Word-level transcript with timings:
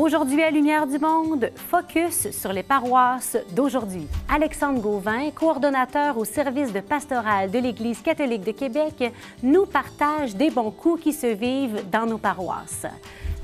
Aujourd'hui 0.00 0.44
à 0.44 0.50
Lumière 0.52 0.86
du 0.86 0.96
Monde, 0.96 1.50
focus 1.56 2.30
sur 2.30 2.52
les 2.52 2.62
paroisses 2.62 3.36
d'aujourd'hui. 3.50 4.06
Alexandre 4.32 4.80
Gauvin, 4.80 5.32
coordonnateur 5.32 6.16
au 6.18 6.24
service 6.24 6.72
de 6.72 6.78
pastoral 6.78 7.50
de 7.50 7.58
l'Église 7.58 8.00
catholique 8.00 8.44
de 8.44 8.52
Québec, 8.52 9.12
nous 9.42 9.66
partage 9.66 10.36
des 10.36 10.50
bons 10.50 10.70
coups 10.70 11.02
qui 11.02 11.12
se 11.12 11.26
vivent 11.26 11.82
dans 11.90 12.06
nos 12.06 12.16
paroisses. 12.16 12.86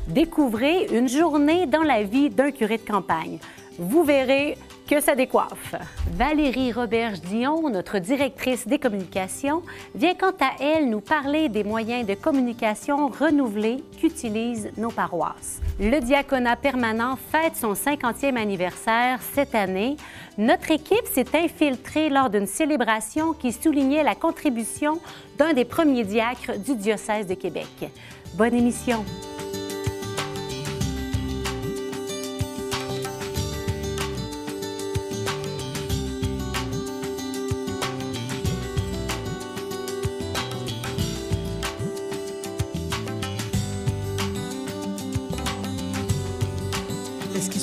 Découvrez 0.06 0.87
une 0.96 1.09
journée 1.09 1.67
dans 1.67 1.82
la 1.82 2.04
vie 2.04 2.30
d'un 2.30 2.53
curé 2.53 2.78
de 2.78 2.86
campagne. 2.88 3.40
Vous 3.76 4.04
verrez 4.04 4.56
que 4.88 5.01
ça 5.01 5.14
décoiffe. 5.14 5.74
Valérie 6.12 6.72
Roberge-Dion, 6.72 7.71
notre 7.71 7.98
directrice 7.98 8.67
des 8.67 8.78
communications, 8.78 9.62
vient 9.94 10.14
quant 10.14 10.35
à 10.40 10.62
elle 10.62 10.90
nous 10.90 11.00
parler 11.00 11.49
des 11.49 11.64
moyens 11.64 12.06
de 12.06 12.14
communication 12.14 13.08
renouvelés 13.08 13.82
qu'utilisent 13.99 14.71
nos 14.76 14.90
paroisses. 14.90 15.60
Le 15.81 16.00
diaconat 16.00 16.56
permanent 16.56 17.16
fête 17.16 17.56
son 17.56 17.73
50e 17.73 18.36
anniversaire 18.36 19.20
cette 19.34 19.54
année. 19.54 19.96
Notre 20.38 20.70
équipe 20.70 21.06
s'est 21.12 21.37
infiltrée 21.37 22.10
lors 22.10 22.30
d'une 22.30 22.46
célébration 22.46 23.32
qui 23.32 23.52
soulignait 23.52 24.02
la 24.02 24.14
contribution 24.14 25.01
d'un 25.38 25.52
des 25.52 25.64
premiers 25.64 26.04
diacres 26.04 26.59
du 26.59 26.76
diocèse 26.76 27.26
de 27.26 27.34
Québec. 27.34 27.90
Bonne 28.34 28.54
émission! 28.54 29.04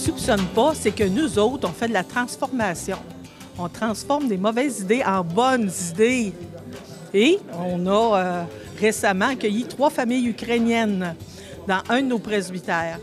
Ce 0.01 0.05
qu'ils 0.05 0.13
ne 0.15 0.19
soupçonnent 0.19 0.47
pas, 0.55 0.73
c'est 0.73 0.91
que 0.91 1.03
nous 1.03 1.37
autres, 1.37 1.69
on 1.69 1.71
fait 1.71 1.87
de 1.87 1.93
la 1.93 2.03
transformation. 2.03 2.97
On 3.59 3.69
transforme 3.69 4.27
des 4.27 4.37
mauvaises 4.37 4.79
idées 4.79 5.03
en 5.05 5.23
bonnes 5.23 5.69
idées. 5.91 6.33
Et 7.13 7.37
on 7.59 7.85
a 7.85 8.17
euh, 8.17 8.43
récemment 8.79 9.27
accueilli 9.27 9.65
trois 9.65 9.91
familles 9.91 10.27
ukrainiennes 10.27 11.15
dans 11.67 11.83
un 11.89 12.01
de 12.01 12.07
nos 12.07 12.19
presbytères. 12.19 12.99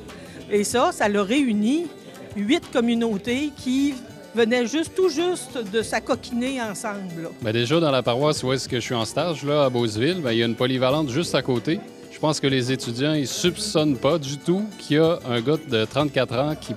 Et 0.51 0.65
ça, 0.65 0.91
ça 0.93 1.09
l'a 1.09 1.23
réuni 1.23 1.87
huit 2.35 2.69
communautés 2.73 3.53
qui 3.57 3.95
venaient 4.35 4.67
juste 4.67 4.95
tout 4.97 5.09
juste 5.09 5.59
de 5.73 5.83
s'acoquiner 5.83 6.61
ensemble. 6.61 7.31
Bien, 7.41 7.53
déjà, 7.53 7.79
dans 7.79 7.93
la 7.93 8.03
paroisse 8.03 8.43
où 8.43 8.53
est-ce 8.53 8.69
que 8.69 8.77
je 8.77 8.85
suis 8.85 8.95
en 8.95 9.05
stage, 9.05 9.45
là, 9.45 9.67
à 9.67 9.71
Beauceville, 9.71 10.21
bien, 10.21 10.33
il 10.33 10.39
y 10.39 10.43
a 10.43 10.47
une 10.47 10.57
polyvalente 10.57 11.11
juste 11.11 11.35
à 11.37 11.43
côté. 11.43 11.79
Je 12.19 12.21
pense 12.21 12.41
que 12.41 12.49
les 12.49 12.73
étudiants, 12.73 13.13
ils 13.13 13.29
soupçonnent 13.29 13.97
pas 13.97 14.19
du 14.19 14.39
tout 14.39 14.65
qu'il 14.77 14.97
y 14.97 14.99
a 14.99 15.21
un 15.31 15.41
gars 15.41 15.55
de 15.71 15.85
34 15.85 16.35
ans 16.35 16.55
qui, 16.61 16.75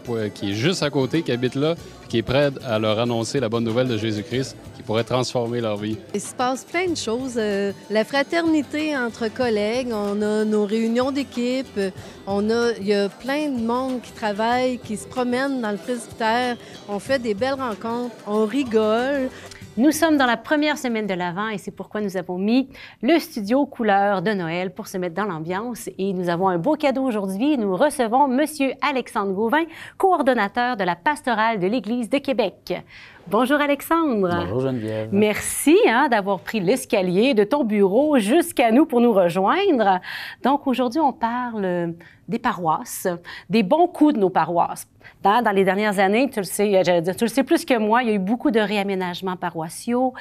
est 0.52 0.54
juste 0.54 0.84
à 0.84 0.92
côté, 0.92 1.24
qui 1.24 1.32
habite 1.32 1.56
là, 1.56 1.74
qui 2.10 2.20
est 2.20 2.22
prêt 2.22 2.52
à 2.64 2.78
leur 2.78 3.00
annoncer 3.00 3.40
la 3.40 3.50
bonne 3.50 3.64
nouvelle 3.64 3.88
de 3.88 3.98
Jésus-Christ, 3.98 4.56
qui 4.78 4.84
pourrait 4.84 5.04
transformer 5.04 5.60
leur 5.60 5.78
vie. 5.78 5.98
Il 6.14 6.22
se 6.22 6.36
passe 6.36 6.64
plein 6.64 6.88
de 6.88 6.96
choses. 6.96 7.38
Euh, 7.38 7.72
la 7.90 8.06
fraternité 8.06 8.96
entre 8.96 9.34
collègues, 9.34 9.88
on 9.92 10.22
a 10.22 10.46
nos 10.46 10.68
réunions 10.68 11.12
d'équipe, 11.12 11.80
on 12.28 12.48
a, 12.52 12.74
il 12.80 12.86
y 12.86 12.94
a 12.94 13.10
plein 13.10 13.50
de 13.50 13.62
monde 13.62 14.00
qui 14.04 14.12
travaille, 14.12 14.78
qui 14.78 14.96
se 14.96 15.08
promène 15.08 15.60
dans 15.60 15.72
le 15.72 15.78
presbytère, 15.78 16.56
on 16.88 17.00
fait 17.00 17.18
des 17.18 17.34
belles 17.34 17.60
rencontres, 17.60 18.14
on 18.28 18.46
rigole. 18.46 19.32
Nous 19.78 19.92
sommes 19.92 20.18
dans 20.18 20.26
la 20.26 20.36
première 20.36 20.78
semaine 20.78 21.08
de 21.08 21.14
l'Avent 21.14 21.48
et 21.48 21.58
c'est 21.58 21.72
pourquoi 21.72 22.02
nous 22.02 22.18
avons 22.18 22.38
mis 22.38 22.68
le 23.02 23.18
studio 23.20 23.66
couleur 23.66 24.22
de 24.22 24.32
Noël 24.32 24.74
pour 24.74 24.88
se 24.88 24.98
mettre 24.98 25.16
dans 25.16 25.24
l'ambiance. 25.24 25.90
Et 25.98 26.12
nous 26.12 26.28
avons 26.28 26.50
un 26.50 26.58
beau 26.58 26.76
cadeau 26.76 27.04
aujourd'hui. 27.04 27.58
Nous 27.58 27.78
recevons 27.78 28.28
Monsieur 28.28 28.74
Alexandre 28.82 29.32
Gauvin, 29.32 29.64
coordonnateur 29.98 30.76
de 30.76 30.84
la 30.84 30.98
pastorale 30.98 31.62
de 31.62 31.68
l'Église 31.68 32.10
de 32.10 32.18
Québec. 32.18 32.84
Bonjour 33.28 33.62
Alexandre. 33.62 34.30
Bonjour 34.42 34.60
Geneviève. 34.60 35.08
Merci 35.14 35.78
hein, 35.88 36.10
d'avoir 36.10 36.40
pris 36.40 36.60
l'escalier 36.60 37.34
de 37.34 37.46
ton 37.46 37.64
bureau 37.64 38.20
jusqu'à 38.20 38.74
nous 38.74 38.86
pour 38.86 39.00
nous 39.00 39.14
rejoindre. 39.14 40.02
Donc 40.44 40.68
aujourd'hui, 40.68 41.00
on 41.00 41.14
parle 41.14 41.94
des 42.32 42.40
paroisses, 42.40 43.08
des 43.50 43.62
bons 43.62 43.88
coups 43.88 44.16
de 44.16 44.20
nos 44.20 44.32
paroisses. 44.32 44.88
Dans, 45.22 45.44
dans 45.44 45.52
les 45.52 45.64
dernières 45.64 46.00
années, 46.00 46.30
tu 46.30 46.40
le 46.40 46.46
sais, 46.46 46.68
dire, 46.84 47.16
tu 47.16 47.24
le 47.26 47.30
sais 47.30 47.44
plus 47.44 47.66
que 47.66 47.78
moi, 47.78 48.02
il 48.02 48.10
y 48.10 48.12
a 48.12 48.16
eu 48.16 48.20
beaucoup 48.20 48.50
de 48.50 48.60
réaménagements 48.60 49.36
paroissiaux. 49.36 50.14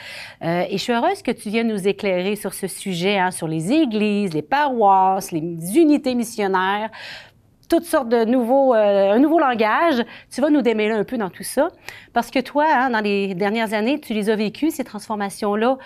Euh, 0.43 0.65
et 0.69 0.77
je 0.77 0.83
suis 0.83 0.93
heureuse 0.93 1.23
que 1.23 1.31
tu 1.31 1.49
viennes 1.49 1.69
nous 1.69 1.89
éclairer 1.89 2.37
sur 2.37 2.53
ce 2.53 2.67
sujet, 2.67 3.19
hein, 3.19 3.31
sur 3.31 3.49
les 3.49 3.73
églises, 3.73 4.35
les 4.35 4.43
paroisses, 4.43 5.33
les 5.33 5.79
unités 5.79 6.15
missionnaires 6.15 6.91
toutes 7.71 7.85
sortes 7.85 8.09
de 8.09 8.25
nouveaux, 8.25 8.75
euh, 8.75 9.13
un 9.13 9.21
nouveau 9.21 9.39
langage. 9.39 10.05
Tu 10.29 10.41
vas 10.41 10.51
nous 10.51 10.61
démêler 10.61 10.93
un 10.93 11.05
peu 11.05 11.17
dans 11.17 11.31
tout 11.31 11.45
ça. 11.45 11.69
Parce 12.13 12.29
que 12.33 12.41
toi, 12.41 12.67
hein, 12.69 12.91
dans 12.91 12.99
les 12.99 13.33
dernières 13.37 13.75
années, 13.75 14.01
tu 14.01 14.13
les 14.13 14.29
as 14.29 14.35
vécues, 14.35 14.73
ces 14.73 14.83
transformations-là, 14.83 15.79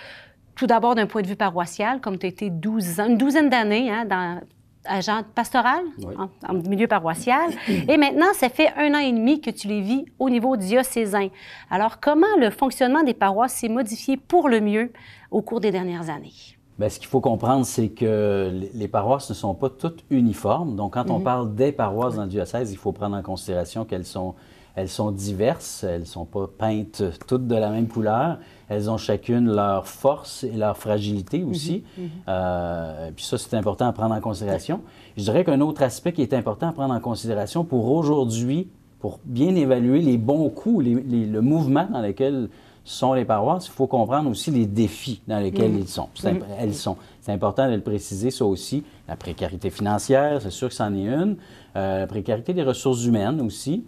tout 0.55 0.65
d'abord 0.65 0.95
d'un 0.95 1.05
point 1.05 1.21
de 1.21 1.27
vue 1.27 1.35
paroissial, 1.35 2.01
comme 2.01 2.17
tu 2.17 2.25
as 2.25 2.29
été 2.29 2.49
12 2.49 2.99
ans, 2.99 3.05
une 3.05 3.17
douzaine 3.17 3.49
d'années 3.49 3.91
hein, 3.91 4.05
dans 4.05 4.41
agent 4.87 5.23
pastoral 5.33 5.83
en, 6.17 6.29
en, 6.47 6.53
milieu 6.53 6.87
paroissial. 6.87 7.49
Et 7.87 7.97
maintenant, 7.97 8.33
ça 8.33 8.49
fait 8.49 8.69
un 8.77 8.93
an 8.93 8.99
et 8.99 9.11
demi 9.11 9.41
que 9.41 9.49
tu 9.49 9.67
les 9.67 9.81
vis 9.81 10.05
au 10.19 10.29
niveau 10.29 10.57
diocésain. 10.57 11.29
Alors, 11.69 11.99
comment 11.99 12.25
le 12.39 12.49
fonctionnement 12.49 13.03
des 13.03 13.13
paroisses 13.13 13.53
s'est 13.53 13.69
modifié 13.69 14.17
pour 14.17 14.49
le 14.49 14.61
mieux 14.61 14.91
au 15.31 15.41
cours 15.41 15.59
des 15.59 15.71
dernières 15.71 16.09
années? 16.09 16.33
Bien, 16.77 16.89
ce 16.89 16.99
qu'il 16.99 17.07
faut 17.07 17.21
comprendre, 17.21 17.65
c'est 17.65 17.89
que 17.89 18.51
les 18.73 18.87
paroisses 18.89 19.29
ne 19.29 19.35
sont 19.35 19.53
pas 19.53 19.69
toutes 19.69 20.03
uniformes. 20.09 20.75
Donc, 20.75 20.95
quand 20.95 21.09
on 21.09 21.21
parle 21.21 21.55
des 21.55 21.71
paroisses 21.71 22.15
dans 22.15 22.23
le 22.23 22.29
diocèse, 22.29 22.71
il 22.73 22.77
faut 22.77 22.91
prendre 22.91 23.15
en 23.15 23.21
considération 23.21 23.85
qu'elles 23.85 24.05
sont, 24.05 24.35
elles 24.75 24.89
sont 24.89 25.11
diverses, 25.11 25.83
elles 25.83 26.01
ne 26.01 26.05
sont 26.05 26.25
pas 26.25 26.47
peintes 26.47 27.03
toutes 27.27 27.47
de 27.47 27.55
la 27.55 27.69
même 27.69 27.87
couleur. 27.87 28.37
Elles 28.67 28.89
ont 28.89 28.97
chacune 28.97 29.47
leur 29.53 29.87
force 29.87 30.43
et 30.43 30.51
leur 30.51 30.77
fragilité 30.77 31.43
aussi. 31.43 31.83
Euh, 32.27 33.11
puis 33.15 33.23
ça, 33.25 33.37
c'est 33.37 33.55
important 33.55 33.87
à 33.87 33.93
prendre 33.93 34.15
en 34.15 34.21
considération. 34.21 34.81
Je 35.17 35.23
dirais 35.23 35.43
qu'un 35.43 35.61
autre 35.61 35.81
aspect 35.83 36.13
qui 36.13 36.21
est 36.21 36.33
important 36.33 36.69
à 36.69 36.71
prendre 36.73 36.93
en 36.93 36.99
considération 36.99 37.63
pour 37.63 37.89
aujourd'hui, 37.91 38.67
pour 38.99 39.19
bien 39.23 39.55
évaluer 39.55 40.01
les 40.01 40.17
bons 40.17 40.49
coups, 40.49 40.83
les, 40.85 40.95
les, 40.95 41.25
le 41.25 41.41
mouvement 41.41 41.87
dans 41.91 42.01
lequel 42.01 42.49
sont 42.83 43.13
les 43.13 43.25
paroisses, 43.25 43.65
il 43.67 43.71
faut 43.71 43.87
comprendre 43.87 44.29
aussi 44.29 44.51
les 44.51 44.67
défis 44.67 45.21
dans 45.27 45.39
lesquels 45.39 45.71
Mm. 45.71 45.77
ils 45.79 45.87
sont. 45.87 46.09
C'est- 46.13 46.39
elles 46.59 46.75
sont. 46.75 46.97
C'est 47.21 47.31
important 47.31 47.67
de 47.67 47.73
le 47.75 47.81
préciser, 47.81 48.29
ça 48.29 48.45
aussi. 48.45 48.83
La 49.07 49.15
précarité 49.15 49.69
financière, 49.71 50.39
c'est 50.41 50.51
sûr 50.51 50.69
que 50.69 50.75
c'en 50.75 50.93
est 50.93 51.05
une. 51.05 51.37
Euh, 51.75 51.99
la 52.01 52.07
précarité 52.07 52.53
des 52.53 52.61
ressources 52.63 53.03
humaines 53.05 53.41
aussi. 53.41 53.83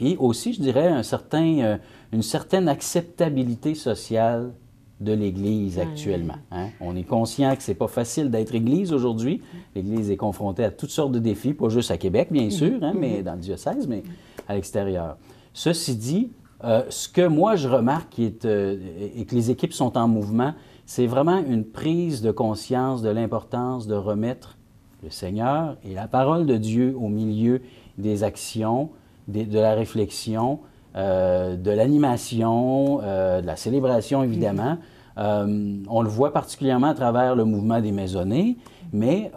Puis 0.00 0.16
aussi, 0.18 0.54
je 0.54 0.62
dirais, 0.62 0.88
un 0.88 1.02
certain, 1.02 1.58
euh, 1.58 1.76
une 2.10 2.22
certaine 2.22 2.70
acceptabilité 2.70 3.74
sociale 3.74 4.54
de 4.98 5.12
l'Église 5.12 5.78
actuellement. 5.78 6.36
hein. 6.50 6.68
On 6.80 6.96
est 6.96 7.02
conscient 7.02 7.54
que 7.54 7.62
c'est 7.62 7.74
pas 7.74 7.86
facile 7.86 8.30
d'être 8.30 8.54
Église 8.54 8.94
aujourd'hui. 8.94 9.42
L'Église 9.74 10.10
est 10.10 10.16
confrontée 10.16 10.64
à 10.64 10.70
toutes 10.70 10.88
sortes 10.88 11.12
de 11.12 11.18
défis, 11.18 11.52
pas 11.52 11.68
juste 11.68 11.90
à 11.90 11.98
Québec, 11.98 12.28
bien 12.30 12.48
sûr, 12.48 12.82
hein, 12.82 12.94
mais 12.98 13.22
dans 13.22 13.34
le 13.34 13.40
diocèse, 13.40 13.86
mais 13.86 14.02
à 14.48 14.54
l'extérieur. 14.54 15.18
Ceci 15.52 15.96
dit, 15.96 16.30
euh, 16.64 16.82
ce 16.88 17.06
que 17.06 17.26
moi 17.26 17.56
je 17.56 17.68
remarque 17.68 18.18
euh, 18.46 18.78
et 19.14 19.26
que 19.26 19.34
les 19.34 19.50
équipes 19.50 19.74
sont 19.74 19.98
en 19.98 20.08
mouvement, 20.08 20.54
c'est 20.86 21.06
vraiment 21.06 21.44
une 21.46 21.66
prise 21.66 22.22
de 22.22 22.30
conscience 22.30 23.02
de 23.02 23.10
l'importance 23.10 23.86
de 23.86 23.96
remettre 23.96 24.56
le 25.02 25.10
Seigneur 25.10 25.76
et 25.84 25.92
la 25.92 26.08
parole 26.08 26.46
de 26.46 26.56
Dieu 26.56 26.96
au 26.98 27.08
milieu 27.08 27.60
des 27.98 28.24
actions, 28.24 28.88
de 29.30 29.58
la 29.58 29.74
réflexion, 29.74 30.60
euh, 30.96 31.56
de 31.56 31.70
l'animation, 31.70 33.00
euh, 33.02 33.40
de 33.40 33.46
la 33.46 33.54
célébration 33.54 34.24
évidemment. 34.24 34.78
Euh, 35.18 35.76
on 35.88 36.02
le 36.02 36.08
voit 36.08 36.32
particulièrement 36.32 36.88
à 36.88 36.94
travers 36.94 37.36
le 37.36 37.44
mouvement 37.44 37.80
des 37.80 37.92
maisonnées, 37.92 38.56
mais 38.92 39.30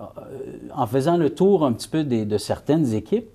en 0.73 0.87
faisant 0.87 1.17
le 1.17 1.29
tour 1.29 1.63
un 1.63 1.73
petit 1.73 1.87
peu 1.87 2.03
de 2.03 2.37
certaines 2.37 2.93
équipes, 2.93 3.29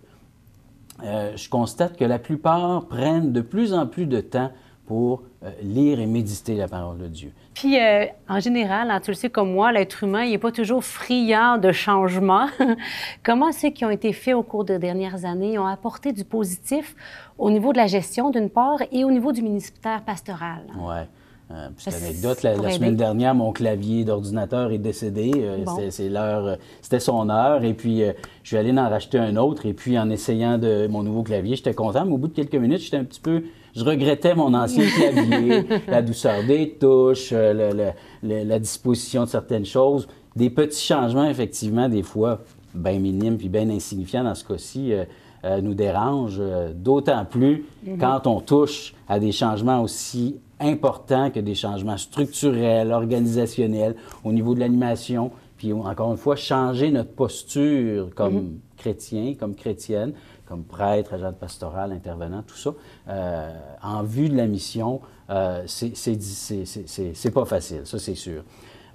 je 1.01 1.49
constate 1.49 1.97
que 1.97 2.05
la 2.05 2.19
plupart 2.19 2.87
prennent 2.87 3.33
de 3.33 3.41
plus 3.41 3.73
en 3.73 3.87
plus 3.87 4.07
de 4.07 4.21
temps 4.21 4.51
pour 4.87 5.23
lire 5.63 6.01
et 6.01 6.07
méditer 6.07 6.57
la 6.57 6.67
parole 6.67 6.99
de 6.99 7.07
Dieu. 7.07 7.33
Puis, 7.59 7.77
euh, 7.77 8.05
en 8.29 8.39
général, 8.39 8.89
hein, 8.89 9.01
tu 9.01 9.11
le 9.11 9.17
sais 9.17 9.31
comme 9.31 9.51
moi, 9.53 9.73
l'être 9.73 10.05
humain, 10.05 10.23
il 10.23 10.31
n'est 10.31 10.39
pas 10.39 10.53
toujours 10.53 10.85
friand 10.85 11.59
de 11.59 11.73
changement. 11.73 12.47
Comment 13.25 13.51
ceux 13.51 13.71
qui 13.71 13.85
ont 13.85 13.91
été 13.91 14.13
faits 14.13 14.35
au 14.35 14.45
cours 14.45 14.65
des 14.65 14.79
dernières 14.79 15.25
années 15.25 15.59
ont 15.59 15.67
apporté 15.67 16.13
du 16.13 16.25
positif 16.25 16.95
au 17.37 17.51
niveau 17.51 17.73
de 17.73 17.79
la 17.79 17.89
gestion, 17.89 18.31
d'une 18.31 18.49
part, 18.49 18.79
et 18.93 19.03
au 19.03 19.11
niveau 19.11 19.33
du 19.33 19.43
ministère 19.43 20.03
pastoral? 20.03 20.67
Ouais. 20.79 21.09
Euh, 21.51 21.69
petite 21.71 21.95
anecdote, 21.95 22.43
la, 22.45 22.71
semaine 22.71 22.95
dernière, 22.95 23.35
mon 23.35 23.51
clavier 23.51 24.05
d'ordinateur 24.05 24.71
est 24.71 24.79
décédé. 24.79 25.33
Euh, 25.35 25.65
Bon. 25.65 25.75
c'était- 25.91 26.17
euh, 26.17 26.99
son 27.01 27.29
heure. 27.29 27.65
Et 27.65 27.75
puis, 27.75 28.05
je 28.45 28.49
suis 28.49 28.57
allé 28.57 28.71
en 28.71 28.89
racheter 28.89 29.19
un 29.19 29.35
autre. 29.35 29.67
Et 29.67 29.73
puis, 29.73 29.99
en 29.99 30.11
essayant 30.11 30.59
de, 30.59 30.87
mon 30.87 31.03
nouveau 31.03 31.25
clavier, 31.25 31.57
j'étais 31.57 31.75
content. 31.75 32.05
Mais 32.05 32.13
au 32.13 32.19
bout 32.19 32.29
de 32.29 32.35
quelques 32.35 32.55
minutes, 32.55 32.83
j'étais 32.83 32.99
un 32.99 33.05
petit 33.05 33.21
peu... 33.21 33.43
Je 33.77 33.85
regrettais 33.85 34.35
mon 34.35 34.55
ancien 34.55 34.85
clavier, 34.87 35.65
la 35.89 36.03
douceur 36.03 36.45
des 36.47 36.71
touches, 36.81 37.31
euh, 37.33 37.53
le- 37.73 37.77
le- 37.77 37.93
le- 38.29 38.45
la 38.45 38.59
disposition 38.59 39.25
de 39.25 39.29
certaines 39.29 39.67
choses. 39.67 40.09
Des 40.37 40.51
petits 40.51 40.85
changements, 40.85 41.29
effectivement, 41.29 41.89
des 41.89 42.03
fois, 42.03 42.41
bien 42.75 42.99
minime 42.99 43.37
puis 43.37 43.49
bien 43.49 43.69
insignifiant 43.71 44.25
dans 44.25 44.35
ce 44.35 44.45
cas-ci, 44.45 44.93
euh, 44.93 45.05
euh, 45.45 45.61
nous 45.61 45.75
dérange, 45.75 46.37
euh, 46.41 46.73
d'autant 46.75 47.25
plus 47.25 47.65
quand 48.01 48.27
on 48.27 48.41
touche 48.41 48.95
à 49.09 49.21
des 49.21 49.31
changements 49.33 49.83
aussi 49.83 50.37
importants 50.61 51.31
que 51.31 51.39
des 51.39 51.55
changements 51.55 51.97
structurels, 51.97 52.91
organisationnels, 52.93 53.95
au 54.25 54.33
niveau 54.33 54.55
de 54.55 54.61
l'animation, 54.61 55.31
puis 55.57 55.73
encore 55.73 56.11
une 56.11 56.17
fois, 56.17 56.35
changer 56.37 56.91
notre 56.91 57.13
posture 57.13 58.11
comme 58.15 58.59
chrétien, 58.79 59.35
comme 59.39 59.55
chrétienne, 59.55 60.13
comme 60.47 60.63
prêtre, 60.65 61.13
agent 61.15 61.33
pastoral, 61.33 61.93
intervenant, 61.93 62.43
tout 62.47 62.57
ça, 62.57 62.71
euh, 63.09 63.53
en 63.83 64.03
vue 64.03 64.29
de 64.31 64.37
la 64.37 64.47
mission, 64.47 65.01
euh, 65.29 65.63
c'est- 65.67 67.31
pas 67.35 67.45
facile, 67.45 67.83
ça 67.85 67.99
c'est 67.99 68.15
sûr. 68.15 68.43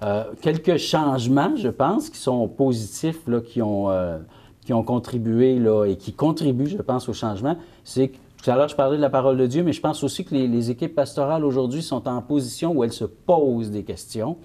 Euh, 0.02 0.24
quelques 0.40 0.76
changements, 0.78 1.54
je 1.56 1.68
pense, 1.68 2.10
qui 2.10 2.18
sont 2.18 2.48
positifs, 2.48 3.26
là, 3.28 3.40
qui, 3.40 3.62
ont, 3.62 3.88
euh, 3.90 4.18
contribué 4.86 5.60
et 5.86 5.96
qui 5.96 6.12
contribuent, 6.12 6.66
je 6.66 6.78
pense, 6.78 7.08
au 7.08 7.12
changement, 7.12 7.56
c'est 7.84 8.08
que 8.08 8.16
tout 8.42 8.50
à 8.50 8.56
l'heure, 8.56 8.68
je 8.68 8.76
parlais 8.76 8.96
de 8.98 9.02
la 9.02 9.08
parole 9.08 9.38
de 9.38 9.46
Dieu, 9.46 9.62
mais 9.62 9.72
je 9.72 9.80
pense 9.80 10.02
aussi 10.04 10.22
que 10.24 10.34
les, 10.34 10.46
les 10.48 10.70
équipes 10.70 10.94
pastorales 10.94 11.44
aujourd'hui 11.46 11.82
sont 11.82 12.06
en 12.08 12.20
position 12.20 12.72
où 12.72 12.84
elles 12.84 12.92
se 12.92 13.04
posent 13.06 13.70
des 13.70 13.84
questions. 13.84 14.36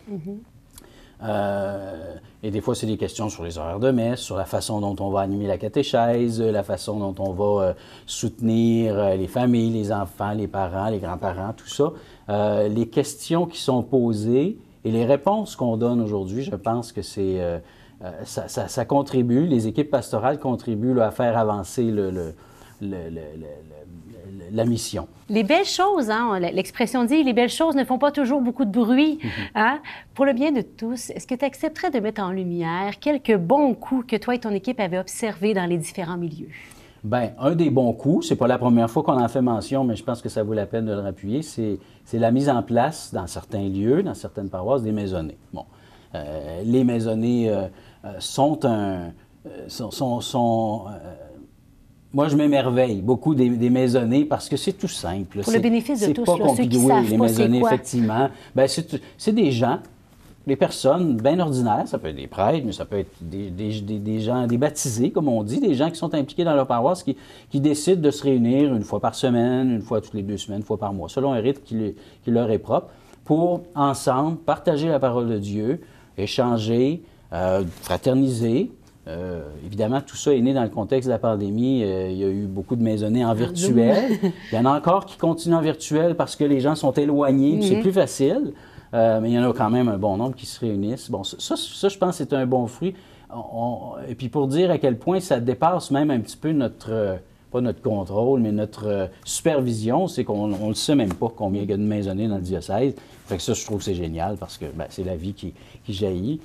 Euh, 1.21 2.15
et 2.43 2.51
des 2.51 2.61
fois, 2.61 2.75
c'est 2.75 2.85
des 2.87 2.97
questions 2.97 3.27
sur 3.29 3.43
les 3.43 3.57
horaires 3.57 3.79
de 3.79 3.91
messe, 3.91 4.21
sur 4.21 4.37
la 4.37 4.45
façon 4.45 4.79
dont 4.79 4.95
on 4.99 5.09
va 5.09 5.19
animer 5.21 5.47
la 5.47 5.57
catéchèse, 5.57 6.41
la 6.41 6.63
façon 6.63 6.97
dont 6.97 7.15
on 7.19 7.33
va 7.33 7.63
euh, 7.63 7.73
soutenir 8.05 8.97
euh, 8.97 9.15
les 9.15 9.27
familles, 9.27 9.71
les 9.71 9.91
enfants, 9.91 10.31
les 10.31 10.47
parents, 10.47 10.89
les 10.89 10.99
grands-parents, 10.99 11.53
tout 11.55 11.67
ça. 11.67 11.91
Les 12.69 12.87
questions 12.87 13.47
qui 13.47 13.59
sont 13.59 13.81
posées 13.81 14.57
et 14.85 14.91
les 14.91 15.05
réponses 15.05 15.55
qu'on 15.55 15.77
donne 15.77 15.99
aujourd'hui, 15.99 16.43
je 16.43 16.55
pense 16.55 16.91
que 16.91 17.01
c'est 17.01 17.41
ça, 18.23 18.85
contribue, 18.85 19.47
les 19.47 19.67
équipes 19.67 19.89
pastorales 19.89 20.39
contribuent 20.39 20.99
à 21.01 21.09
faire 21.09 21.37
avancer 21.37 21.83
le- 21.89 22.35
la 24.51 24.65
mission. 24.65 25.07
Les 25.29 25.43
belles 25.43 25.65
choses, 25.65 26.09
hein, 26.09 26.39
l'expression 26.39 27.03
dit, 27.05 27.23
les 27.23 27.33
belles 27.33 27.49
choses 27.49 27.75
ne 27.75 27.83
font 27.83 27.97
pas 27.97 28.11
toujours 28.11 28.41
beaucoup 28.41 28.65
de 28.65 28.71
bruit. 28.71 29.19
hein. 29.55 29.79
Pour 30.13 30.25
le 30.25 30.33
bien 30.33 30.51
de 30.51 30.61
tous, 30.61 31.09
est-ce 31.11 31.27
que 31.27 31.35
tu 31.35 31.45
accepterais 31.45 31.91
de 31.91 31.99
mettre 31.99 32.21
en 32.21 32.31
lumière 32.31 32.99
quelques 32.99 33.37
bons 33.37 33.73
coups 33.73 34.05
que 34.07 34.15
toi 34.15 34.35
et 34.35 34.39
ton 34.39 34.51
équipe 34.51 34.79
avez 34.79 34.97
observés 34.99 35.53
dans 35.53 35.65
les 35.65 35.77
différents 35.77 36.17
milieux? 36.17 36.49
Bien, 37.03 37.31
un 37.39 37.55
des 37.55 37.69
bons 37.69 37.93
coups, 37.93 38.27
c'est 38.27 38.35
pas 38.35 38.47
la 38.47 38.57
première 38.57 38.89
fois 38.89 39.03
qu'on 39.03 39.21
en 39.21 39.27
fait 39.29 39.41
mention, 39.41 39.85
mais 39.85 39.95
je 39.95 40.03
pense 40.03 40.21
que 40.21 40.27
ça 40.29 40.43
vaut 40.43 40.53
la 40.53 40.65
peine 40.65 40.85
de 40.85 40.91
le 40.91 40.99
rappuyer, 40.99 41.41
c'est 41.41 41.77
la 42.13 42.31
mise 42.31 42.49
en 42.49 42.61
place 42.61 43.13
dans 43.13 43.25
certains 43.27 43.67
lieux, 43.69 44.03
dans 44.03 44.13
certaines 44.15 44.49
paroisses, 44.49 44.83
des 44.83 44.91
maisonnées. 44.91 45.37
Bon, 45.53 45.65
Euh, 46.15 46.61
les 46.65 46.83
maisonnées 46.83 47.49
euh, 47.51 47.67
euh, 48.03 48.13
sont 48.19 48.65
un... 48.65 49.11
sont... 49.67 49.91
sont- 49.91 50.19
sont, 50.21 50.85
euh, 50.89 51.13
moi, 52.13 52.27
je 52.27 52.35
m'émerveille 52.35 53.01
beaucoup 53.01 53.35
des, 53.35 53.49
des 53.49 53.69
maisonnées 53.69 54.25
parce 54.25 54.49
que 54.49 54.57
c'est 54.57 54.73
tout 54.73 54.87
simple. 54.87 55.41
Pour 55.43 55.53
le 55.53 55.59
bénéfice 55.59 56.01
de 56.07 56.13
tous, 56.13 56.23
pas 56.25 56.37
là, 56.37 56.47
ceux 56.55 56.63
qui 56.63 56.69
compliqué. 56.69 56.77
Oui, 56.77 56.87
savent 56.87 57.09
les 57.11 57.17
pas 57.17 57.23
maisonnées, 57.23 57.59
quoi. 57.59 57.73
effectivement. 57.73 58.29
Ben, 58.55 58.67
c'est 59.17 59.31
des 59.35 59.51
gens 59.51 59.79
des 60.47 60.55
personnes 60.55 61.17
bien 61.17 61.39
ordinaires, 61.39 61.83
ça 61.87 61.99
peut 61.99 62.07
être 62.07 62.15
des 62.15 62.25
prêtres, 62.25 62.65
mais 62.65 62.71
ça 62.71 62.83
peut 62.85 62.97
être 62.97 63.11
des, 63.21 63.51
des- 63.51 63.81
des- 63.81 63.99
des 63.99 64.19
gens, 64.19 64.47
des 64.47 64.57
baptisés, 64.57 65.11
comme 65.11 65.27
on 65.27 65.43
dit, 65.43 65.59
des 65.59 65.75
gens 65.75 65.91
qui 65.91 65.97
sont 65.97 66.11
impliqués 66.15 66.43
dans 66.43 66.55
leur 66.55 66.65
paroisse, 66.65 67.03
qui, 67.03 67.15
qui 67.51 67.59
décident 67.59 68.01
de 68.01 68.09
se 68.09 68.23
réunir 68.23 68.73
une 68.73 68.81
fois 68.83 68.99
par 68.99 69.13
semaine, 69.13 69.69
une 69.69 69.81
fois 69.83 70.01
toutes 70.01 70.15
les 70.15 70.23
deux 70.23 70.37
semaines, 70.37 70.61
une 70.61 70.65
fois 70.65 70.77
par 70.79 70.91
mois, 70.91 71.07
selon 71.07 71.33
un 71.33 71.39
rythme 71.39 71.61
qui, 71.63 71.75
le- 71.75 71.93
qui 72.23 72.31
leur 72.31 72.49
est 72.49 72.57
propre, 72.57 72.87
pour 73.25 73.61
ensemble 73.75 74.37
partager 74.37 74.87
la 74.87 74.97
parole 74.97 75.29
de 75.29 75.37
Dieu, 75.37 75.81
échanger, 76.17 77.03
euh, 77.31 77.63
fraterniser. 77.83 78.71
Euh, 79.07 79.41
évidemment, 79.65 80.01
tout 80.01 80.15
ça 80.17 80.33
est 80.35 80.41
né 80.41 80.53
dans 80.53 80.61
le 80.63 80.69
contexte 80.69 81.07
de 81.07 81.13
la 81.13 81.19
pandémie. 81.19 81.83
Euh, 81.83 82.09
il 82.11 82.17
y 82.17 82.23
a 82.23 82.27
eu 82.27 82.45
beaucoup 82.45 82.75
de 82.75 82.83
maisonnées 82.83 83.25
en 83.25 83.33
virtuel. 83.33 84.19
Il 84.51 84.55
y 84.55 84.59
en 84.59 84.65
a 84.65 84.77
encore 84.77 85.05
qui 85.05 85.17
continuent 85.17 85.55
en 85.55 85.61
virtuel 85.61 86.15
parce 86.15 86.35
que 86.35 86.43
les 86.43 86.59
gens 86.59 86.75
sont 86.75 86.91
éloignés, 86.91 87.57
puis 87.57 87.67
c'est 87.67 87.75
plus 87.81 87.93
facile. 87.93 88.53
Euh, 88.93 89.19
mais 89.21 89.29
il 89.29 89.33
y 89.35 89.39
en 89.39 89.47
a 89.49 89.53
quand 89.53 89.69
même 89.69 89.87
un 89.87 89.97
bon 89.99 90.17
nombre 90.17 90.35
qui 90.35 90.45
se 90.47 90.59
réunissent. 90.59 91.11
Bon, 91.11 91.23
ça, 91.23 91.37
ça, 91.39 91.55
ça, 91.55 91.89
je 91.89 91.97
pense, 91.97 92.15
c'est 92.17 92.33
un 92.33 92.45
bon 92.47 92.65
fruit. 92.67 92.95
On- 93.31 93.35
on- 93.37 93.91
et 94.09 94.15
puis 94.15 94.29
pour 94.29 94.47
dire 94.47 94.71
à 94.71 94.79
quel 94.79 94.97
point 94.97 95.19
ça 95.19 95.39
dépasse 95.39 95.91
même 95.91 96.09
un 96.09 96.19
petit 96.19 96.37
peu 96.37 96.51
notre, 96.53 97.17
pas 97.51 97.61
notre 97.61 97.81
contrôle, 97.83 98.39
mais 98.41 98.51
notre 98.51 99.09
supervision, 99.23 100.07
c'est 100.07 100.23
qu'on 100.23 100.47
ne 100.47 100.67
le 100.69 100.73
sait 100.73 100.95
même 100.95 101.13
pas 101.13 101.31
combien 101.35 101.61
il 101.61 101.69
y 101.69 101.73
a 101.73 101.77
de 101.77 101.83
maisonnées 101.83 102.27
dans 102.27 102.37
le 102.37 102.41
diocèse. 102.41 102.95
Fait 103.27 103.37
que 103.37 103.43
ça, 103.43 103.53
je 103.53 103.63
trouve 103.63 103.77
que 103.77 103.83
c'est 103.83 103.93
génial 103.93 104.37
parce 104.37 104.57
que 104.57 104.65
ben, 104.75 104.85
c'est 104.89 105.03
la 105.03 105.15
vie 105.15 105.33
qui, 105.33 105.53
qui 105.85 105.93
jaillit. 105.93 106.41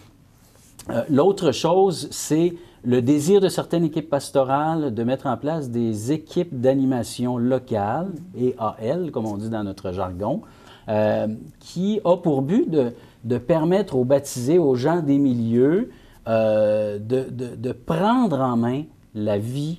Euh, 0.91 1.03
L'autre 1.11 1.53
chose, 1.53 2.09
c'est 2.11 2.55
le 2.85 3.01
désir 3.01 3.41
de 3.41 3.49
certaines 3.49 3.85
équipes 3.85 4.11
pastorales 4.11 4.93
de 4.93 5.05
mettre 5.05 5.27
en 5.27 5.37
place 5.37 5.71
des 5.71 6.13
équipes 6.13 6.61
d'animation 6.61 7.39
locales, 7.39 8.13
EAL, 8.39 9.11
comme 9.11 9.27
on 9.27 9.39
dit 9.39 9.49
dans 9.49 9.65
notre 9.65 9.93
jargon, 9.93 10.43
euh, 10.89 11.29
qui 11.61 12.01
a 12.05 12.17
pour 12.19 12.43
but 12.43 12.71
de, 12.71 13.39
permettre 13.39 13.97
aux 13.97 14.05
baptisés, 14.05 14.59
aux 14.59 14.75
gens 14.75 15.01
des 15.01 15.17
milieux, 15.19 15.91
euh, 16.29 16.99
de, 16.99 17.25
de- 17.31 17.57
de 17.57 17.73
prendre 17.73 18.39
en 18.41 18.57
main 18.57 18.83
la 19.15 19.39
vie 19.39 19.79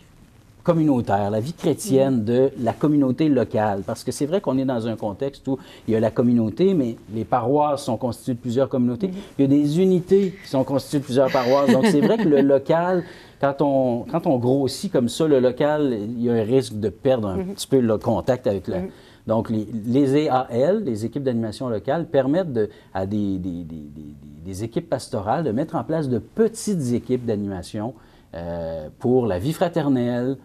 communautaire, 0.65 1.29
la 1.29 1.39
vie 1.39 1.53
chrétienne 1.53 2.25
de 2.25 2.49
la 2.59 2.73
communauté 2.73 3.29
locale. 3.29 3.83
Parce 3.85 4.03
que 4.03 4.11
c'est 4.11 4.25
vrai 4.25 4.41
qu'on 4.41 4.57
est 4.57 4.65
dans 4.65 4.87
un 4.87 4.95
contexte 4.95 5.47
où 5.47 5.57
il 5.87 5.93
y 5.93 5.97
a 5.97 5.99
la 5.99 6.11
communauté, 6.11 6.73
mais 6.73 6.97
les 7.13 7.23
paroisses 7.23 7.83
sont 7.83 7.97
constituées 7.97 8.33
de 8.33 8.39
plusieurs 8.39 8.67
communautés. 8.67 9.11
Il 9.37 9.43
y 9.43 9.45
a 9.45 9.47
des 9.47 9.79
unités 9.79 10.33
qui 10.43 10.49
sont 10.49 10.63
constituées 10.63 10.99
de 10.99 11.03
plusieurs 11.03 11.31
paroisses. 11.31 11.71
Donc 11.71 11.85
c'est 11.85 12.01
vrai 12.01 12.17
que 12.17 12.27
le 12.27 12.41
local, 12.41 13.03
quand 13.39 13.61
on, 13.61 14.37
grossit 14.39 14.91
comme 14.91 15.07
ça, 15.07 15.27
le 15.27 15.39
local, 15.39 15.97
il 16.01 16.23
y 16.23 16.29
a 16.29 16.33
un 16.33 16.43
risque 16.43 16.73
de 16.79 16.89
perdre 16.89 17.29
un 17.29 17.43
petit 17.43 17.67
peu 17.67 17.79
le 17.79 17.97
contact 17.97 18.47
avec 18.47 18.67
la... 18.67 18.79
Donc, 19.27 19.49
les, 19.49 20.15
EAL, 20.15 20.83
les 20.83 21.03
équipes 21.03 21.23
d'animation 21.23 21.67
locale, 21.67 22.05
permettent 22.05 22.69
à 22.93 23.07
des 23.07 24.63
équipes 24.63 24.87
pastorales 24.87 25.43
de 25.43 25.51
mettre 25.51 25.75
en 25.75 25.83
place 25.83 26.09
de 26.09 26.19
petites 26.19 26.93
équipes 26.93 27.25
d'animation 27.25 27.95
euh, 28.35 28.89
pour 28.99 29.27
la 29.27 29.39
vie 29.39 29.53
fraternelle, 29.53 30.37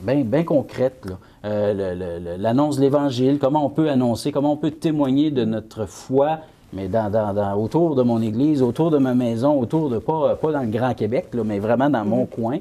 bien 0.00 0.22
ben 0.24 0.44
concrète. 0.44 1.06
Euh, 1.44 2.36
L'annonce 2.38 2.76
de 2.76 2.82
l'Évangile, 2.82 3.38
comment 3.38 3.64
on 3.64 3.70
peut 3.70 3.88
annoncer, 3.90 4.32
comment 4.32 4.52
on 4.52 4.56
peut 4.56 4.70
témoigner 4.72 5.30
de 5.30 5.44
notre 5.44 5.86
foi, 5.86 6.40
mais 6.72 6.88
dans, 6.88 7.10
dans- 7.10 7.32
dans- 7.34 7.54
autour 7.56 7.94
de 7.94 8.02
mon 8.02 8.20
église, 8.20 8.62
autour 8.62 8.90
de 8.90 8.98
ma 8.98 9.14
maison, 9.14 9.58
autour 9.58 9.88
de, 9.90 9.98
pas, 9.98 10.34
pas 10.36 10.52
dans 10.52 10.62
le 10.62 10.68
Grand 10.68 10.94
Québec, 10.94 11.28
là, 11.32 11.44
mais 11.44 11.58
vraiment 11.58 11.88
dans 11.90 12.04
mon 12.04 12.26
coin. 12.26 12.58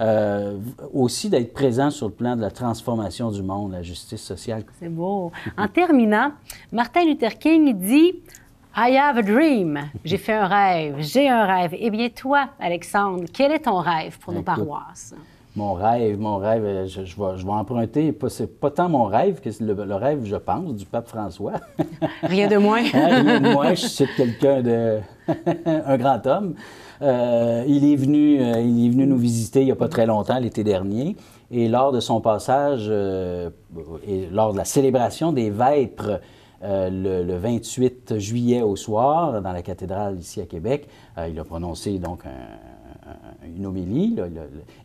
Euh, 0.00 0.56
aussi 0.94 1.28
d'être 1.28 1.52
présent 1.52 1.90
sur 1.90 2.06
le 2.08 2.12
plan 2.14 2.34
de 2.34 2.40
la 2.40 2.50
transformation 2.50 3.30
du 3.30 3.42
monde, 3.42 3.72
la 3.72 3.82
justice 3.82 4.22
sociale. 4.22 4.64
C'est 4.80 4.88
beau. 4.88 5.30
En 5.58 5.68
terminant, 5.68 6.32
Martin 6.72 7.04
Luther 7.04 7.38
King 7.38 7.74
dit 7.78 8.14
I 8.74 8.96
have 8.96 9.18
a 9.18 9.22
dream. 9.22 9.78
J'ai 10.02 10.16
fait 10.16 10.32
un 10.32 10.46
rêve. 10.46 10.96
J'ai 11.00 11.28
un 11.28 11.44
rêve. 11.44 11.76
Eh 11.78 11.90
bien, 11.90 12.08
toi, 12.08 12.48
Alexandre, 12.58 13.24
quel 13.32 13.52
est 13.52 13.60
ton 13.60 13.78
rêve 13.80 14.18
pour 14.18 14.32
nos 14.32 14.40
Écoute, 14.40 14.46
paroisses? 14.56 15.14
Mon 15.54 15.74
rêve, 15.74 16.18
mon 16.18 16.38
rêve, 16.38 16.64
euh, 16.64 16.86
je, 16.86 17.04
je 17.04 17.14
vais, 17.20 17.36
je 17.36 17.44
vais 17.44 17.52
emprunter, 17.52 18.12
pas- 18.12 18.30
c'est 18.30 18.46
pas 18.58 18.70
tant 18.70 18.88
mon 18.88 19.04
rêve 19.04 19.40
que 19.40 19.50
c'est 19.50 19.62
le, 19.64 19.74
le 19.74 19.94
rêve, 19.96 20.24
je 20.24 20.36
pense, 20.36 20.74
du 20.74 20.86
pape 20.86 21.08
François. 21.08 21.54
Rien 22.22 22.48
de 22.48 22.56
moins. 22.56 22.80
Hein, 22.94 23.22
rien 23.22 23.40
de 23.40 23.52
moins, 23.52 23.74
je 23.74 23.86
cite 23.86 24.08
quelqu'un 24.16 24.62
de. 24.62 25.00
un 25.66 25.96
grand 25.98 26.26
homme. 26.26 26.54
Euh, 27.02 27.64
il, 27.66 27.84
est 27.92 27.96
venu, 27.96 28.40
euh, 28.40 28.60
il 28.60 28.86
est 28.86 28.90
venu 28.90 29.06
nous 29.06 29.18
visiter 29.18 29.60
il 29.60 29.66
n'y 29.66 29.72
a 29.72 29.76
pas 29.76 29.88
très 29.88 30.06
longtemps, 30.06 30.38
l'été 30.38 30.64
dernier. 30.64 31.16
Et 31.50 31.68
lors 31.68 31.92
de 31.92 32.00
son 32.00 32.22
passage, 32.22 32.86
euh, 32.88 33.50
et 34.08 34.28
lors 34.32 34.52
de 34.54 34.58
la 34.58 34.64
célébration 34.64 35.32
des 35.32 35.50
Vêpres, 35.50 36.20
le, 36.64 37.22
le 37.24 37.36
28 37.36 38.18
juillet 38.18 38.62
au 38.62 38.76
soir, 38.76 39.42
dans 39.42 39.52
la 39.52 39.62
cathédrale 39.62 40.16
ici 40.18 40.40
à 40.40 40.46
Québec, 40.46 40.88
il 41.28 41.38
a 41.38 41.44
prononcé 41.44 41.98
donc 41.98 42.20
un- 42.24 42.30
une 43.56 43.66
homélie. 43.66 44.14
là, 44.14 44.26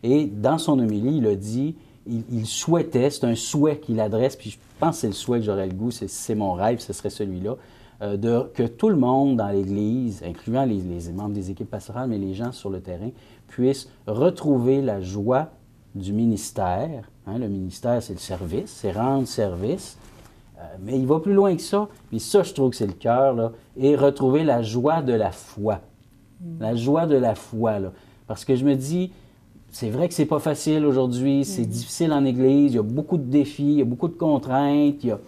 et 0.02 0.26
dans 0.26 0.58
son 0.58 0.78
homélie, 0.78 1.18
il 1.18 1.26
a 1.26 1.34
dit 1.34 1.76
il, 2.06 2.22
il 2.30 2.46
souhaitait, 2.46 3.10
c'est 3.10 3.24
un 3.24 3.34
souhait 3.34 3.78
qu'il 3.78 4.00
adresse, 4.00 4.36
puis 4.36 4.50
je 4.50 4.58
pense 4.78 4.96
que 4.96 5.00
c'est 5.02 5.06
le 5.08 5.12
souhait 5.12 5.38
que 5.40 5.44
j'aurais 5.44 5.66
le 5.66 5.74
goût, 5.74 5.90
c'est, 5.90 6.08
c'est 6.08 6.34
mon 6.34 6.54
rêve, 6.54 6.78
ce 6.80 6.92
serait 6.92 7.10
celui-là, 7.10 7.56
euh, 8.00 8.16
de, 8.16 8.50
que 8.54 8.62
tout 8.62 8.88
le 8.88 8.96
monde 8.96 9.36
dans 9.36 9.48
l'Église, 9.48 10.22
incluant 10.24 10.64
les, 10.64 10.80
les 10.80 11.12
membres 11.12 11.34
des 11.34 11.50
équipes 11.50 11.70
pastorales, 11.70 12.08
mais 12.08 12.18
les 12.18 12.34
gens 12.34 12.52
sur 12.52 12.70
le 12.70 12.80
terrain, 12.80 13.10
puissent 13.48 13.88
retrouver 14.06 14.80
la 14.80 15.00
joie 15.00 15.50
du 15.94 16.12
ministère. 16.12 17.10
Hein, 17.26 17.38
le 17.38 17.48
ministère, 17.48 18.02
c'est 18.02 18.12
le 18.12 18.18
service, 18.18 18.70
c'est 18.70 18.92
rendre 18.92 19.26
service. 19.26 19.98
Euh, 20.58 20.62
mais 20.80 20.98
il 20.98 21.06
va 21.06 21.20
plus 21.20 21.34
loin 21.34 21.54
que 21.56 21.62
ça. 21.62 21.88
Puis 22.08 22.20
ça, 22.20 22.42
je 22.42 22.52
trouve 22.52 22.70
que 22.70 22.76
c'est 22.76 22.86
le 22.86 22.92
cœur. 22.92 23.52
Et 23.76 23.96
retrouver 23.96 24.44
la 24.44 24.62
joie 24.62 25.02
de 25.02 25.12
la 25.12 25.30
foi. 25.30 25.80
La 26.60 26.74
joie 26.76 27.06
de 27.06 27.16
la 27.16 27.34
foi, 27.34 27.80
là. 27.80 27.92
Parce 28.28 28.44
que 28.44 28.54
je 28.54 28.64
me 28.64 28.74
dis, 28.76 29.10
c'est 29.70 29.90
vrai 29.90 30.06
que 30.08 30.14
c'est 30.14 30.26
pas 30.26 30.38
facile 30.38 30.86
aujourd'hui, 30.86 31.44
c'est 31.44 31.64
difficile 31.66 32.12
en 32.12 32.24
Église, 32.24 32.72
il 32.72 32.76
y 32.76 32.78
a 32.78 32.82
beaucoup 32.82 33.16
de 33.18 33.24
défis, 33.30 33.64
il 33.64 33.78
y 33.78 33.82
a 33.82 33.84
beaucoup 33.84 34.08
de 34.08 34.14
contraintes, 34.16 35.02
il 35.02 35.08
y 35.08 35.10
a, 35.12 35.18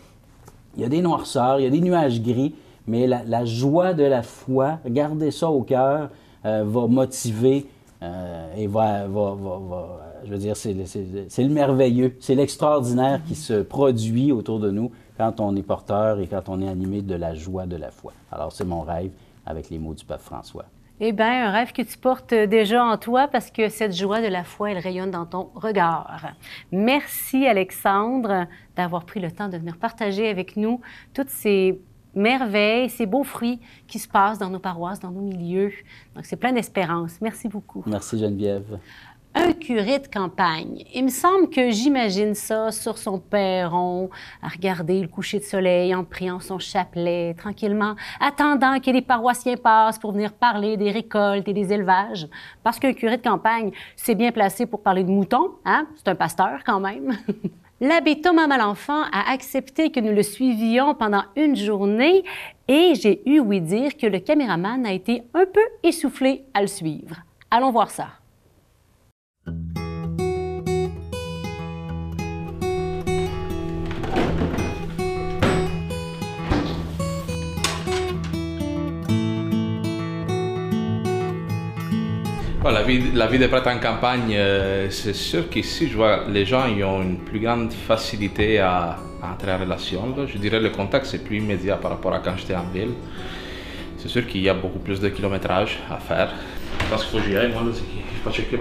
il 0.77 0.83
y 0.83 0.85
a 0.85 0.89
des 0.89 1.03
noirceurs, 1.03 1.59
il 1.59 1.65
y 1.65 1.67
a 1.67 1.71
des 1.71 1.81
nuages 1.81 2.23
gris, 2.23 2.55
mais 2.87 3.07
la, 3.07 3.25
la 3.25 3.45
joie 3.45 3.93
de 3.95 4.05
la 4.05 4.23
foi, 4.23 4.79
garder 4.87 5.31
ça 5.33 5.51
au 5.51 5.63
cœur, 5.63 6.11
euh, 6.45 6.65
va 6.67 6.87
motiver 6.87 7.67
Euh, 8.03 8.57
et 8.57 8.67
va, 8.67 9.07
va, 9.09 9.35
va, 9.35 9.59
va- 9.69 10.01
je 10.25 10.31
veux 10.31 10.39
dire, 10.39 10.57
c'est 10.57 10.73
le, 10.73 10.87
c'est- 10.87 11.27
c'est 11.29 11.43
le 11.45 11.51
merveilleux, 11.51 12.17
c'est 12.19 12.35
l'extraordinaire 12.35 13.21
qui 13.29 13.35
se 13.35 13.61
produit 13.61 14.33
autour 14.33 14.59
de 14.59 14.71
nous 14.71 14.91
quand 15.19 15.39
on 15.39 15.55
est 15.55 15.63
porteur 15.63 16.19
et 16.19 16.27
quand 16.27 16.49
on 16.49 16.63
est 16.63 16.69
animé 16.69 17.03
de 17.03 17.15
la 17.15 17.35
joie 17.35 17.67
de 17.67 17.77
la 17.77 17.91
foi. 17.91 18.15
Alors, 18.33 18.53
c'est 18.53 18.65
mon 18.65 18.81
rêve 18.81 19.11
avec 19.45 19.69
les 19.69 19.79
mots 19.79 19.93
du 19.93 20.07
pape 20.07 20.23
François. 20.23 20.65
Eh 21.03 21.13
bien, 21.13 21.47
un 21.47 21.51
rêve 21.51 21.73
que 21.73 21.81
tu 21.81 21.97
portes 21.97 22.35
déjà 22.35 22.85
en 22.85 22.99
toi 22.99 23.27
parce 23.27 23.51
que 23.51 23.71
cette 23.71 23.97
joie 23.97 24.21
de 24.21 24.27
la 24.27 24.45
foi, 24.45 24.73
elle 24.73 24.79
rayonne 24.79 25.11
dans 25.11 25.25
ton 25.25 25.51
regard. 25.55 26.35
Merci, 26.73 27.47
Alexandre, 27.47 28.47
d'avoir 28.77 29.07
pris 29.07 29.19
le 29.19 29.33
temps 29.33 29.49
de 29.49 29.57
venir 29.57 29.79
partager 29.79 30.29
avec 30.29 30.57
nous 30.57 30.83
toutes 31.15 31.31
ces 31.31 31.81
merveilles, 32.15 32.91
ces 32.91 33.07
beaux 33.07 33.25
fruits 33.25 33.61
qui 33.87 33.99
se 33.99 34.09
passent 34.09 34.39
dans 34.39 34.51
nos 34.51 34.59
paroisses, 34.59 35.01
dans 35.01 35.11
nos 35.11 35.23
milieux. 35.23 35.73
Donc, 36.15 36.27
c'est 36.27 36.37
plein 36.37 36.53
d'espérance. 36.53 37.19
Merci 37.23 37.49
beaucoup. 37.49 37.83
Merci 37.87 38.19
Geneviève. 38.19 38.79
Un 39.33 39.53
curé 39.53 40.01
de 40.01 40.09
campagne. 40.09 40.85
Il 40.93 41.05
me 41.05 41.09
semble 41.09 41.51
que 41.51 41.71
j'imagine 41.71 42.35
ça 42.35 42.73
sur 42.73 42.99
son 42.99 43.21
perron, 43.21 44.11
à 44.43 44.49
regarder 44.49 45.01
le 45.01 45.07
coucher 45.07 45.39
de 45.39 45.45
soleil 45.45 45.95
en 45.95 46.03
priant 46.03 46.41
son 46.41 46.59
chapelet, 46.59 47.35
tranquillement, 47.35 47.95
attendant 48.19 48.81
que 48.81 48.91
les 48.91 49.03
paroissiens 49.03 49.57
passent 49.57 50.01
pour 50.01 50.13
venir 50.13 50.33
parler 50.33 50.77
des 50.77 50.91
récoltes 50.91 51.47
et 51.47 51.53
des 51.53 51.73
élevages. 51.73 52.27
Parce 52.65 52.81
qu'un 52.81 52.93
curé 52.93 53.19
de 53.19 53.23
campagne, 53.23 53.71
c'est 53.95 54.17
bien 54.17 54.33
placé 54.33 54.67
pour 54.67 54.83
parler 54.83 55.05
de 55.05 55.11
moutons, 55.11 55.53
hein? 55.65 55.87
C'est 55.95 56.09
un 56.09 56.17
pasteur 56.17 56.61
quand 56.67 56.81
même. 56.81 57.17
L'abbé 57.81 58.21
Thomas 58.21 58.49
Malenfant 58.49 59.05
a 59.13 59.31
accepté 59.33 59.91
que 59.91 60.01
nous 60.01 60.13
le 60.13 60.25
suivions 60.25 60.95
pendant 60.95 61.23
une 61.37 61.55
journée 61.55 62.25
et 62.67 62.95
j'ai 62.95 63.23
eu 63.31 63.39
ouï 63.39 63.61
dire 63.61 63.97
que 63.97 64.07
le 64.07 64.19
caméraman 64.19 64.85
a 64.85 64.93
été 64.93 65.23
un 65.35 65.47
peu 65.47 65.65
essoufflé 65.83 66.45
à 66.53 66.63
le 66.63 66.67
suivre. 66.67 67.17
Allons 67.51 67.71
voir 67.71 67.91
ça. 67.91 68.20
Bon, 82.63 82.71
la, 82.73 82.83
vie, 82.83 83.01
la 83.15 83.27
vie 83.27 83.39
de 83.39 83.47
prêtre 83.47 83.69
en 83.69 83.79
campagne, 83.79 84.35
euh, 84.35 84.91
c'est 84.91 85.15
sûr 85.15 85.49
qu'ici, 85.49 85.89
je 85.89 85.97
vois 85.97 86.25
les 86.29 86.45
gens 86.45 86.67
ils 86.67 86.85
ont 86.85 87.01
une 87.01 87.17
plus 87.17 87.41
grande 87.41 87.73
facilité 87.73 88.59
à, 88.59 88.99
à 89.23 89.33
entrer 89.33 89.53
en 89.55 89.59
relation. 89.59 90.15
Je 90.27 90.37
dirais 90.37 90.61
le 90.61 90.69
contact, 90.69 91.07
c'est 91.07 91.25
plus 91.25 91.39
immédiat 91.39 91.77
par 91.77 91.93
rapport 91.93 92.13
à 92.13 92.19
quand 92.19 92.37
j'étais 92.37 92.55
en 92.55 92.65
ville. 92.65 92.93
C'est 93.97 94.09
sûr 94.09 94.27
qu'il 94.27 94.43
y 94.43 94.49
a 94.51 94.55
beaucoup 94.55 94.79
plus 94.79 95.01
de 95.01 95.09
kilométrage 95.09 95.79
à 95.91 95.97
faire. 95.97 96.35
Pense 96.91 97.05
qu'il 97.05 97.19
faut 97.19 97.25
que 97.25 97.31
j'y 97.31 97.37
aille, 97.39 97.51
moi, 97.51 97.63
là, 97.63 97.71
c'est 97.75 98.25
pas 98.25 98.31
checker 98.31 98.59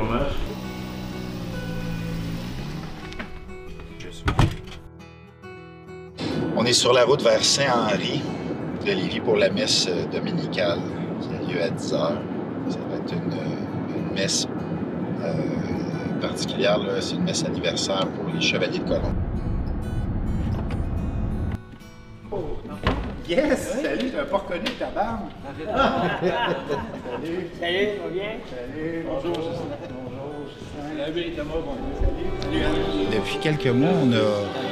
On 6.61 6.65
est 6.65 6.73
sur 6.73 6.91
la 6.91 7.05
route 7.05 7.21
vers 7.21 7.41
Saint-Henri 7.41 8.21
de 8.85 8.91
Lévis 8.91 9.21
pour 9.21 9.37
la 9.37 9.49
messe 9.49 9.87
euh, 9.87 10.05
dominicale 10.11 10.79
qui 11.21 11.29
a 11.29 11.53
lieu 11.53 11.63
à 11.63 11.69
10 11.69 11.93
h. 11.93 11.97
Ça 12.67 12.79
va 12.89 12.97
être 12.97 13.13
une, 13.13 13.31
euh, 13.31 13.97
une 13.97 14.13
messe 14.13 14.45
euh, 15.23 16.19
particulière. 16.19 16.77
là. 16.79 16.99
C'est 16.99 17.15
une 17.15 17.23
messe 17.23 17.45
anniversaire 17.45 18.05
pour 18.09 18.25
les 18.33 18.41
Chevaliers 18.41 18.79
de 18.79 18.83
Colomb. 18.83 19.15
Yes! 23.29 23.79
Salut, 23.81 24.11
t'as 24.11 24.25
pas 24.25 24.37
reconnu 24.39 24.65
ta 24.77 24.87
barbe? 24.87 25.29
Salut! 25.45 25.65
Salut, 27.57 27.87
ça 27.95 28.03
va 28.03 28.09
bien? 28.11 28.31
Salut! 28.49 29.05
Bonjour, 29.07 29.35
Justin. 29.35 29.77
Bonjour, 30.03 30.33
Justin. 31.23 31.43
Depuis 33.13 33.37
quelques 33.39 33.67
mois, 33.67 33.91
on 34.03 34.11
a 34.11 34.68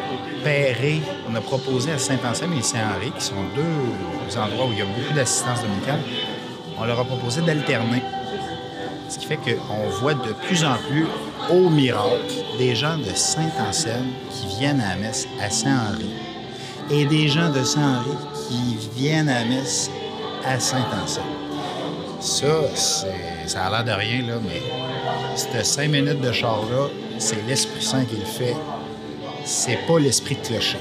on 1.30 1.36
a 1.36 1.42
proposé 1.42 1.92
à 1.92 1.98
Saint-Anselme 1.98 2.54
et 2.54 2.62
Saint-Henri, 2.62 3.12
qui 3.18 3.24
sont 3.24 3.44
deux 3.56 4.38
endroits 4.38 4.66
où 4.66 4.72
il 4.72 4.80
y 4.80 4.82
a 4.82 4.86
beaucoup 4.86 5.14
d'assistance 5.14 5.62
dominicale, 5.62 6.00
on 6.80 6.86
leur 6.86 7.00
a 7.00 7.06
proposé 7.06 7.42
d'alterner. 7.42 8.02
Ce 9.10 9.18
qui 9.18 9.26
fait 9.26 9.38
qu'on 9.38 9.90
voit 10.00 10.14
de 10.14 10.34
plus 10.34 10.64
en 10.64 10.76
plus, 10.90 11.06
au 11.50 11.70
miracle, 11.70 12.34
des 12.58 12.76
gens 12.76 12.98
de 12.98 13.14
Saint-Anselme 13.16 14.08
qui 14.32 14.58
viennent 14.60 14.82
à 14.82 14.90
la 14.90 14.96
messe 14.96 15.28
à 15.42 15.50
Saint-Henri 15.50 16.10
et 16.90 17.06
des 17.06 17.28
gens 17.28 17.50
de 17.50 17.64
Saint-Henri 17.64 18.18
qui 18.48 18.90
viennent 18.96 19.30
à 19.30 19.42
la 19.42 19.46
messe 19.46 19.90
à 20.46 20.60
Saint-Anselme. 20.60 21.26
Ça, 22.20 22.48
ça 23.46 23.66
a 23.66 23.70
l'air 23.70 23.84
de 23.84 23.92
rien, 23.92 24.22
là, 24.28 24.40
mais 24.44 24.62
cette 25.36 25.66
cinq 25.66 25.90
minutes 25.90 26.22
de 26.22 26.32
char-là, 26.32 26.88
c'est 27.18 27.46
l'Esprit 27.48 27.84
Saint 27.84 28.06
qui 28.06 28.16
le 28.16 28.26
fait. 28.26 28.56
C'est 29.50 29.80
pas 29.88 29.98
l'esprit 29.98 30.36
de 30.36 30.46
clocher. 30.46 30.78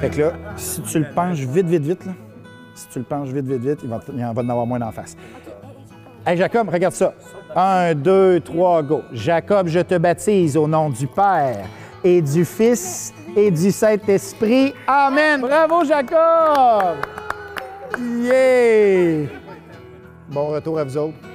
Fait 0.00 0.08
que 0.08 0.20
là, 0.20 0.32
si 0.56 0.80
tu 0.82 1.00
le 1.00 1.06
penches 1.12 1.40
vite, 1.40 1.66
vite, 1.66 1.82
vite, 1.82 2.06
là, 2.06 2.12
si 2.72 2.86
tu 2.86 3.00
le 3.00 3.04
penches 3.04 3.30
vite, 3.30 3.44
vite, 3.44 3.60
vite, 3.60 3.80
il 3.82 3.90
va, 3.90 3.98
il 4.14 4.24
en 4.24 4.32
va 4.32 4.42
en 4.42 4.48
avoir 4.48 4.64
moins 4.64 4.78
d'en 4.78 4.92
face. 4.92 5.16
Hey 6.24 6.36
Jacob, 6.36 6.68
regarde 6.68 6.94
ça. 6.94 7.12
Un, 7.56 7.92
deux, 7.96 8.38
trois, 8.38 8.84
go. 8.84 9.02
Jacob, 9.12 9.66
je 9.66 9.80
te 9.80 9.98
baptise 9.98 10.56
au 10.56 10.68
nom 10.68 10.90
du 10.90 11.08
Père 11.08 11.66
et 12.04 12.22
du 12.22 12.44
Fils 12.44 13.12
et 13.34 13.50
du 13.50 13.72
Saint-Esprit. 13.72 14.74
Amen. 14.86 15.40
Bravo, 15.40 15.84
Jacob! 15.84 16.98
Yeah! 17.98 19.26
Bon 20.30 20.46
retour 20.46 20.78
à 20.78 20.84
vous 20.84 20.96
autres. 20.96 21.31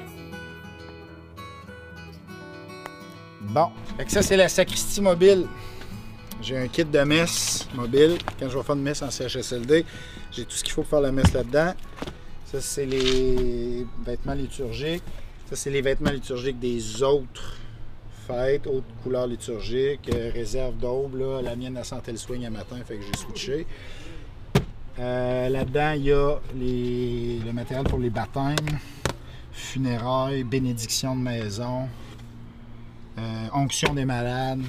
Bon. 3.49 3.69
Ça, 4.07 4.21
c'est 4.21 4.35
la 4.35 4.49
sacristie 4.49 5.01
mobile. 5.01 5.47
J'ai 6.41 6.57
un 6.57 6.67
kit 6.67 6.83
de 6.83 6.99
messe 6.99 7.67
mobile. 7.73 8.17
Quand 8.39 8.49
je 8.49 8.57
vais 8.57 8.63
faire 8.63 8.75
une 8.75 8.81
messe 8.81 9.01
en 9.01 9.09
CHSLD, 9.09 9.85
j'ai 10.31 10.43
tout 10.43 10.51
ce 10.51 10.63
qu'il 10.63 10.73
faut 10.73 10.81
pour 10.81 10.89
faire 10.89 11.01
la 11.01 11.11
messe 11.11 11.33
là-dedans. 11.33 11.73
Ça, 12.45 12.61
c'est 12.61 12.85
les 12.85 13.85
vêtements 14.05 14.33
liturgiques. 14.33 15.03
Ça, 15.49 15.55
c'est 15.55 15.69
les 15.69 15.81
vêtements 15.81 16.11
liturgiques 16.11 16.59
des 16.59 17.01
autres 17.03 17.57
fêtes, 18.27 18.67
autres 18.67 18.85
couleurs 19.01 19.27
liturgiques. 19.27 20.09
Euh, 20.13 20.29
réserve 20.33 20.75
d'aube. 20.77 21.15
La 21.41 21.55
mienne, 21.55 21.77
elle 21.77 21.85
sentait 21.85 22.11
le 22.11 22.17
swing 22.17 22.45
un 22.45 22.49
matin, 22.49 22.75
fait 22.85 22.97
que 22.97 23.03
j'ai 23.03 23.17
switché. 23.17 23.65
Euh, 24.99 25.49
là-dedans, 25.49 25.93
il 25.95 26.03
y 26.03 26.11
a 26.11 26.37
le 26.53 27.51
matériel 27.53 27.85
pour 27.85 27.99
les 27.99 28.09
baptêmes, 28.09 28.55
funérailles, 29.53 30.43
bénédiction 30.43 31.15
de 31.15 31.21
maison, 31.21 31.87
euh, 33.17 33.47
onction 33.53 33.93
des 33.93 34.05
malades. 34.05 34.61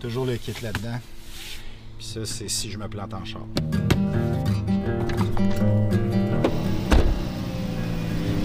Toujours 0.00 0.26
le 0.26 0.36
kit 0.36 0.54
là-dedans. 0.62 0.98
Puis 1.98 2.06
ça, 2.06 2.20
c'est 2.24 2.48
si 2.48 2.70
je 2.70 2.78
me 2.78 2.88
plante 2.88 3.14
en 3.14 3.24
char. 3.24 3.42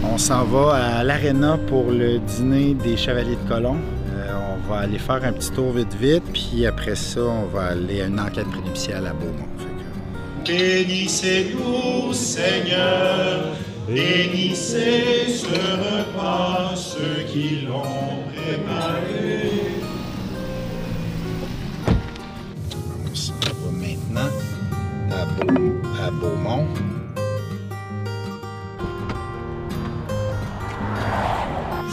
On 0.04 0.18
s'en 0.18 0.46
va 0.46 0.76
à 0.76 1.04
l'aréna 1.04 1.58
pour 1.68 1.92
le 1.92 2.20
dîner 2.20 2.74
des 2.74 2.98
Chevaliers 2.98 3.36
de 3.36 3.48
Colomb. 3.48 3.78
Euh, 4.14 4.56
on 4.56 4.68
va 4.68 4.80
aller 4.80 4.98
faire 4.98 5.24
un 5.24 5.32
petit 5.32 5.52
tour 5.52 5.72
vite 5.74 5.94
vite, 5.94 6.24
puis 6.34 6.66
après 6.66 6.96
ça, 6.96 7.22
on 7.22 7.46
va 7.46 7.66
aller 7.66 8.02
à 8.02 8.08
une 8.08 8.20
enquête 8.20 8.48
prénuptiale 8.48 9.06
à 9.06 9.14
Beaumont. 9.14 9.48
Bénissez-nous, 10.46 12.14
Seigneur, 12.14 13.54
bénissez 13.88 15.28
ce 15.28 16.18
qui 17.32 17.62
l'ont 17.68 18.24
préparé. 18.34 19.52
On 22.76 23.66
va 23.66 23.72
maintenant 23.72 24.32
à, 25.12 25.26
Beau- 25.26 25.82
à 26.06 26.12
Beaumont. 26.12 26.68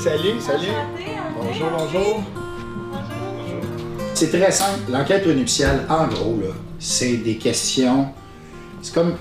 Salut, 0.03 0.41
salut. 0.41 0.67
Bonjour, 1.37 1.71
bonjour. 1.79 2.23
C'est 4.15 4.31
très 4.31 4.53
simple. 4.53 4.91
L'enquête 4.91 5.25
prénuptiale, 5.25 5.87
en 5.89 6.07
gros, 6.09 6.39
c'est 6.79 7.17
des 7.19 7.37
questions. 7.37 8.09
C'est 8.83 8.95
comme 8.95 9.15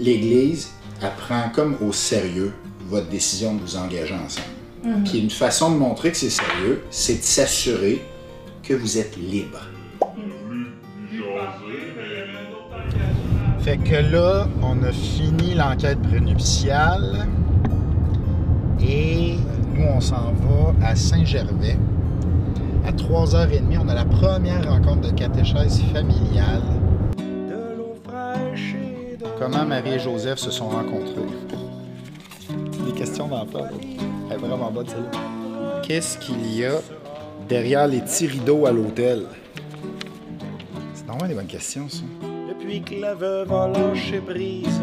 l'Église 0.00 0.70
apprend 1.02 1.50
comme 1.54 1.76
au 1.82 1.92
sérieux 1.92 2.52
votre 2.88 3.08
décision 3.08 3.54
de 3.54 3.60
vous 3.60 3.76
engager 3.76 4.14
ensemble. 4.14 4.46
Puis 5.04 5.20
une 5.20 5.30
façon 5.30 5.70
de 5.70 5.76
montrer 5.76 6.10
que 6.10 6.16
c'est 6.16 6.30
sérieux, 6.30 6.82
c'est 6.90 7.18
de 7.18 7.22
s'assurer 7.22 8.02
que 8.62 8.74
vous 8.74 8.98
êtes 8.98 9.16
libre. 9.16 9.60
Fait 13.60 13.76
que 13.78 13.94
là, 13.94 14.48
on 14.60 14.82
a 14.82 14.90
fini 14.90 15.54
l'enquête 15.54 16.00
prénuptiale 16.02 17.28
et 18.80 19.36
nous, 19.74 19.84
on 19.84 20.00
s'en 20.00 20.32
va 20.32 20.86
à 20.86 20.96
Saint-Gervais. 20.96 21.78
À 22.84 22.90
3h30, 22.90 23.78
on 23.80 23.88
a 23.88 23.94
la 23.94 24.04
première 24.04 24.68
rencontre 24.68 25.12
de 25.12 25.16
catéchèse 25.16 25.80
familiale. 25.92 26.62
Comment 29.38 29.64
Marie 29.64 29.94
et 29.94 29.98
Joseph 30.00 30.38
se 30.38 30.50
sont 30.50 30.68
rencontrés? 30.68 31.22
des 32.84 32.92
questions 32.92 33.28
d'emploi. 33.28 33.68
Elle 34.32 34.38
est 34.38 34.48
vraiment 34.48 34.70
bonne, 34.70 34.88
celle-là. 34.88 35.10
Qu'est-ce 35.82 36.16
qu'il 36.16 36.56
y 36.56 36.64
a 36.64 36.80
derrière 37.46 37.86
les 37.86 38.00
petits 38.00 38.26
rideaux 38.26 38.64
à 38.64 38.72
l'hôtel? 38.72 39.26
C'est 40.94 41.06
normalement 41.06 41.28
des 41.28 41.34
bonnes 41.34 41.46
questions, 41.46 41.86
ça. 41.86 42.02
Depuis 42.48 42.80
que 42.80 42.94
la 42.94 43.14
veuve 43.14 43.52
a 43.52 43.68
lâché 43.68 44.20
prise, 44.20 44.80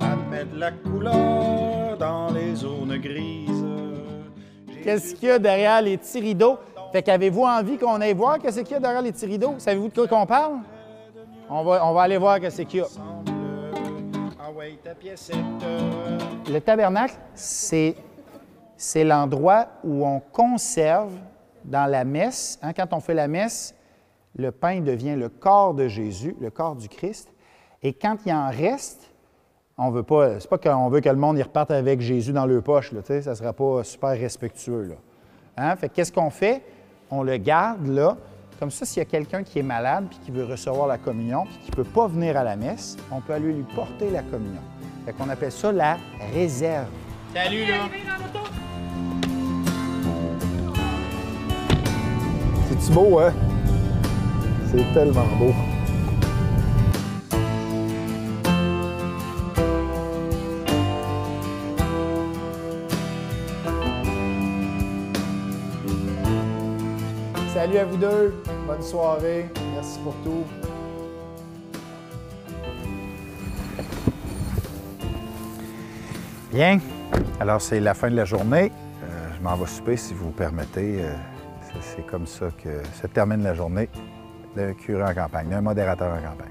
elle 0.00 0.30
met 0.30 0.44
de 0.46 0.58
la 0.58 0.72
couleur 0.72 1.96
dans 1.96 2.32
les 2.32 2.56
zones 2.56 2.98
grises. 2.98 3.64
Qu'est-ce 4.82 5.14
qu'il 5.14 5.28
y 5.28 5.32
a 5.32 5.38
derrière 5.38 5.80
les 5.80 5.96
petits 5.96 6.18
rideaux? 6.20 6.58
Fait 6.90 7.04
qu'avez-vous 7.04 7.44
envie 7.44 7.78
qu'on 7.78 8.00
aille 8.00 8.14
voir 8.14 8.40
qu'est-ce 8.40 8.62
qu'il 8.62 8.72
y 8.72 8.74
a 8.74 8.80
derrière 8.80 9.02
les 9.02 9.12
petits 9.12 9.26
rideaux? 9.26 9.54
Savez-vous 9.58 9.90
de 9.90 9.94
quoi 9.94 10.08
qu'on 10.08 10.26
parle? 10.26 10.54
On 11.48 11.62
va, 11.62 11.86
on 11.86 11.92
va 11.92 12.02
aller 12.02 12.18
voir 12.18 12.40
qu'est-ce 12.40 12.62
qu'il 12.62 12.80
y 12.80 12.82
a. 12.82 12.86
Le 16.52 16.60
tabernacle, 16.60 17.14
c'est, 17.34 17.94
c'est 18.80 19.04
l'endroit 19.04 19.66
où 19.84 20.06
on 20.06 20.20
conserve 20.20 21.12
dans 21.66 21.84
la 21.84 22.02
messe, 22.04 22.58
hein, 22.62 22.72
quand 22.72 22.94
on 22.94 23.00
fait 23.00 23.12
la 23.12 23.28
messe, 23.28 23.74
le 24.34 24.52
pain 24.52 24.80
devient 24.80 25.16
le 25.16 25.28
corps 25.28 25.74
de 25.74 25.86
Jésus, 25.86 26.34
le 26.40 26.48
corps 26.48 26.76
du 26.76 26.88
Christ. 26.88 27.30
Et 27.82 27.92
quand 27.92 28.16
il 28.24 28.32
en 28.32 28.48
reste, 28.48 29.10
on 29.76 29.90
veut 29.90 30.02
pas, 30.02 30.40
c'est 30.40 30.48
pas 30.48 30.56
qu'on 30.56 30.88
veut 30.88 31.02
que 31.02 31.10
le 31.10 31.16
monde 31.16 31.36
y 31.36 31.42
reparte 31.42 31.70
avec 31.70 32.00
Jésus 32.00 32.32
dans 32.32 32.46
le 32.46 32.62
poche, 32.62 32.92
là, 32.92 33.00
ça 33.04 33.30
ne 33.30 33.34
sera 33.34 33.52
pas 33.52 33.84
super 33.84 34.18
respectueux. 34.18 34.84
Là. 34.84 34.94
Hein? 35.58 35.76
Fait 35.76 35.90
que 35.90 35.96
qu'est-ce 35.96 36.12
qu'on 36.12 36.30
fait? 36.30 36.62
On 37.10 37.22
le 37.22 37.36
garde 37.36 37.86
là. 37.86 38.16
Comme 38.58 38.70
ça, 38.70 38.86
s'il 38.86 39.00
y 39.00 39.02
a 39.02 39.04
quelqu'un 39.06 39.42
qui 39.42 39.58
est 39.58 39.62
malade 39.62 40.06
puis 40.08 40.18
qui 40.20 40.30
veut 40.30 40.44
recevoir 40.44 40.86
la 40.86 40.96
communion 40.96 41.44
puis 41.44 41.58
qui 41.64 41.70
ne 41.70 41.76
peut 41.76 41.90
pas 41.90 42.06
venir 42.06 42.34
à 42.34 42.44
la 42.44 42.56
messe, 42.56 42.96
on 43.12 43.20
peut 43.20 43.34
aller 43.34 43.52
lui 43.52 43.66
porter 43.74 44.08
la 44.08 44.22
communion. 44.22 44.62
Fait 45.04 45.12
qu'on 45.12 45.28
appelle 45.28 45.52
ça 45.52 45.70
la 45.70 45.98
réserve. 46.32 46.88
Salut, 47.34 47.66
là! 47.66 48.39
C'est-tu 52.80 52.92
beau, 52.94 53.18
hein? 53.18 53.32
C'est 54.70 54.94
tellement 54.94 55.26
beau. 55.38 55.52
Salut 67.52 67.76
à 67.76 67.84
vous 67.84 67.96
deux. 67.96 68.34
Bonne 68.66 68.82
soirée. 68.82 69.50
Merci 69.74 69.98
pour 70.02 70.14
tout. 70.24 70.44
Bien. 76.52 76.78
Alors, 77.38 77.60
c'est 77.60 77.80
la 77.80 77.94
fin 77.94 78.10
de 78.10 78.16
la 78.16 78.24
journée. 78.24 78.72
Euh, 79.04 79.28
je 79.36 79.42
m'en 79.42 79.56
vais 79.56 79.66
souper, 79.66 79.96
si 79.96 80.14
vous 80.14 80.30
permettez. 80.30 81.02
Euh, 81.02 81.14
c'est- 81.80 82.06
comme 82.06 82.26
ça 82.26 82.48
que 82.62 82.82
se 83.00 83.06
termine 83.06 83.42
la 83.42 83.54
journée 83.54 83.88
d'un 84.56 84.74
curé 84.74 85.02
en 85.02 85.14
campagne, 85.14 85.48
d'un 85.48 85.60
modérateur 85.60 86.12
en 86.12 86.16
campagne. 86.30 86.50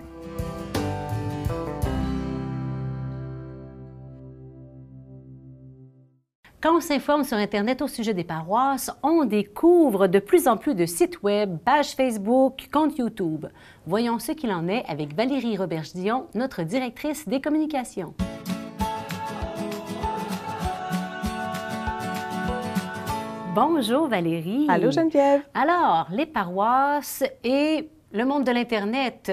Quand 6.61 6.75
on 6.75 6.81
s'informe 6.81 7.23
sur 7.23 7.38
Internet 7.38 7.81
au 7.81 7.88
sujet 7.88 8.13
des 8.13 8.25
paroisses, 8.25 8.91
on 9.01 9.23
découvre 9.23 10.07
de 10.07 10.19
plus 10.19 10.45
en 10.45 10.57
plus 10.57 10.75
de 10.75 10.85
sites 10.85 11.23
web, 11.23 11.57
pages 11.63 11.95
Facebook, 11.95 12.67
comptes 12.71 12.97
YouTube. 12.97 13.45
Voyons 13.88 14.19
ce 14.19 14.33
qu'il 14.33 14.51
en 14.51 14.67
est 14.67 14.83
avec 14.85 15.15
Valérie 15.15 15.55
Roberge-Dion, 15.55 16.27
notre 16.35 16.63
directrice 16.63 17.29
des 17.29 17.39
communications. 17.39 18.13
Bonjour 23.55 24.07
Valérie. 24.07 24.67
Allô 24.69 24.91
Geneviève. 24.91 25.41
Alors, 25.53 26.07
les 26.11 26.25
paroisses 26.25 27.23
et 27.43 27.89
le 28.13 28.23
monde 28.25 28.43
de 28.43 28.51
l'Internet, 28.51 29.31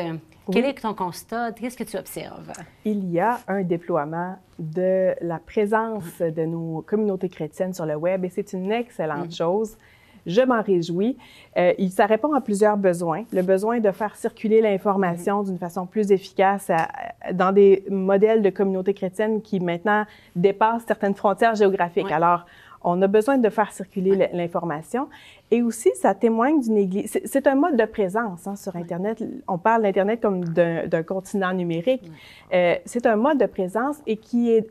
quel 0.50 0.64
Oui. 0.64 0.70
est 0.70 0.80
ton 0.80 0.94
constat? 0.94 1.52
Qu'est-ce 1.52 1.76
que 1.76 1.84
tu 1.84 1.96
observes? 1.96 2.52
Il 2.84 3.10
y 3.10 3.20
a 3.20 3.38
un 3.46 3.62
déploiement 3.62 4.36
de 4.58 5.12
la 5.20 5.38
présence 5.38 6.18
de 6.20 6.44
nos 6.44 6.82
communautés 6.82 7.28
chrétiennes 7.28 7.74
sur 7.74 7.86
le 7.86 7.94
web 7.96 8.24
et 8.24 8.30
c'est 8.30 8.52
une 8.52 8.72
excellente 8.72 9.34
chose. 9.34 9.76
Je 10.24 10.40
m'en 10.42 10.60
réjouis. 10.60 11.16
Euh, 11.56 11.72
ça 11.88 12.04
répond 12.06 12.34
à 12.34 12.40
plusieurs 12.40 12.76
besoins. 12.76 13.22
Le 13.32 13.42
besoin 13.42 13.78
de 13.78 13.92
faire 13.92 14.16
circuler 14.16 14.60
l'information 14.60 15.44
d'une 15.44 15.58
façon 15.58 15.86
plus 15.86 16.10
efficace 16.10 16.68
à- 16.68 16.88
à- 17.20 17.32
dans 17.32 17.52
des 17.52 17.84
modèles 17.88 18.42
de 18.42 18.50
communautés 18.50 18.92
chrétiennes 18.92 19.40
qui 19.40 19.60
maintenant 19.60 20.04
dépassent 20.34 20.82
certaines 20.84 21.14
frontières 21.14 21.54
géographiques. 21.54 22.10
Alors, 22.10 22.44
on 22.88 23.02
a 23.02 23.06
besoin 23.08 23.36
de 23.36 23.48
faire 23.50 23.70
circuler 23.72 24.30
l'information. 24.32 25.08
Et 25.50 25.60
aussi, 25.62 25.90
ça 25.96 26.14
témoigne 26.14 26.60
d'une 26.60 26.78
Église. 26.78 27.18
c'est- 27.24 27.46
un 27.46 27.54
mode 27.54 27.76
de 27.76 27.84
présence 27.84 28.46
hein, 28.46 28.56
sur 28.56 28.74
Internet. 28.76 29.22
On 29.46 29.58
parle 29.58 29.82
d'Internet 29.82 30.20
comme 30.22 30.42
d'un 30.44 31.02
continent 31.02 31.52
numérique. 31.52 32.10
Euh, 32.54 32.76
c'est 32.84 33.04
un 33.06 33.16
mode 33.16 33.38
de 33.38 33.46
présence 33.46 33.96
et 34.06 34.16
qui 34.16 34.50
est 34.50 34.66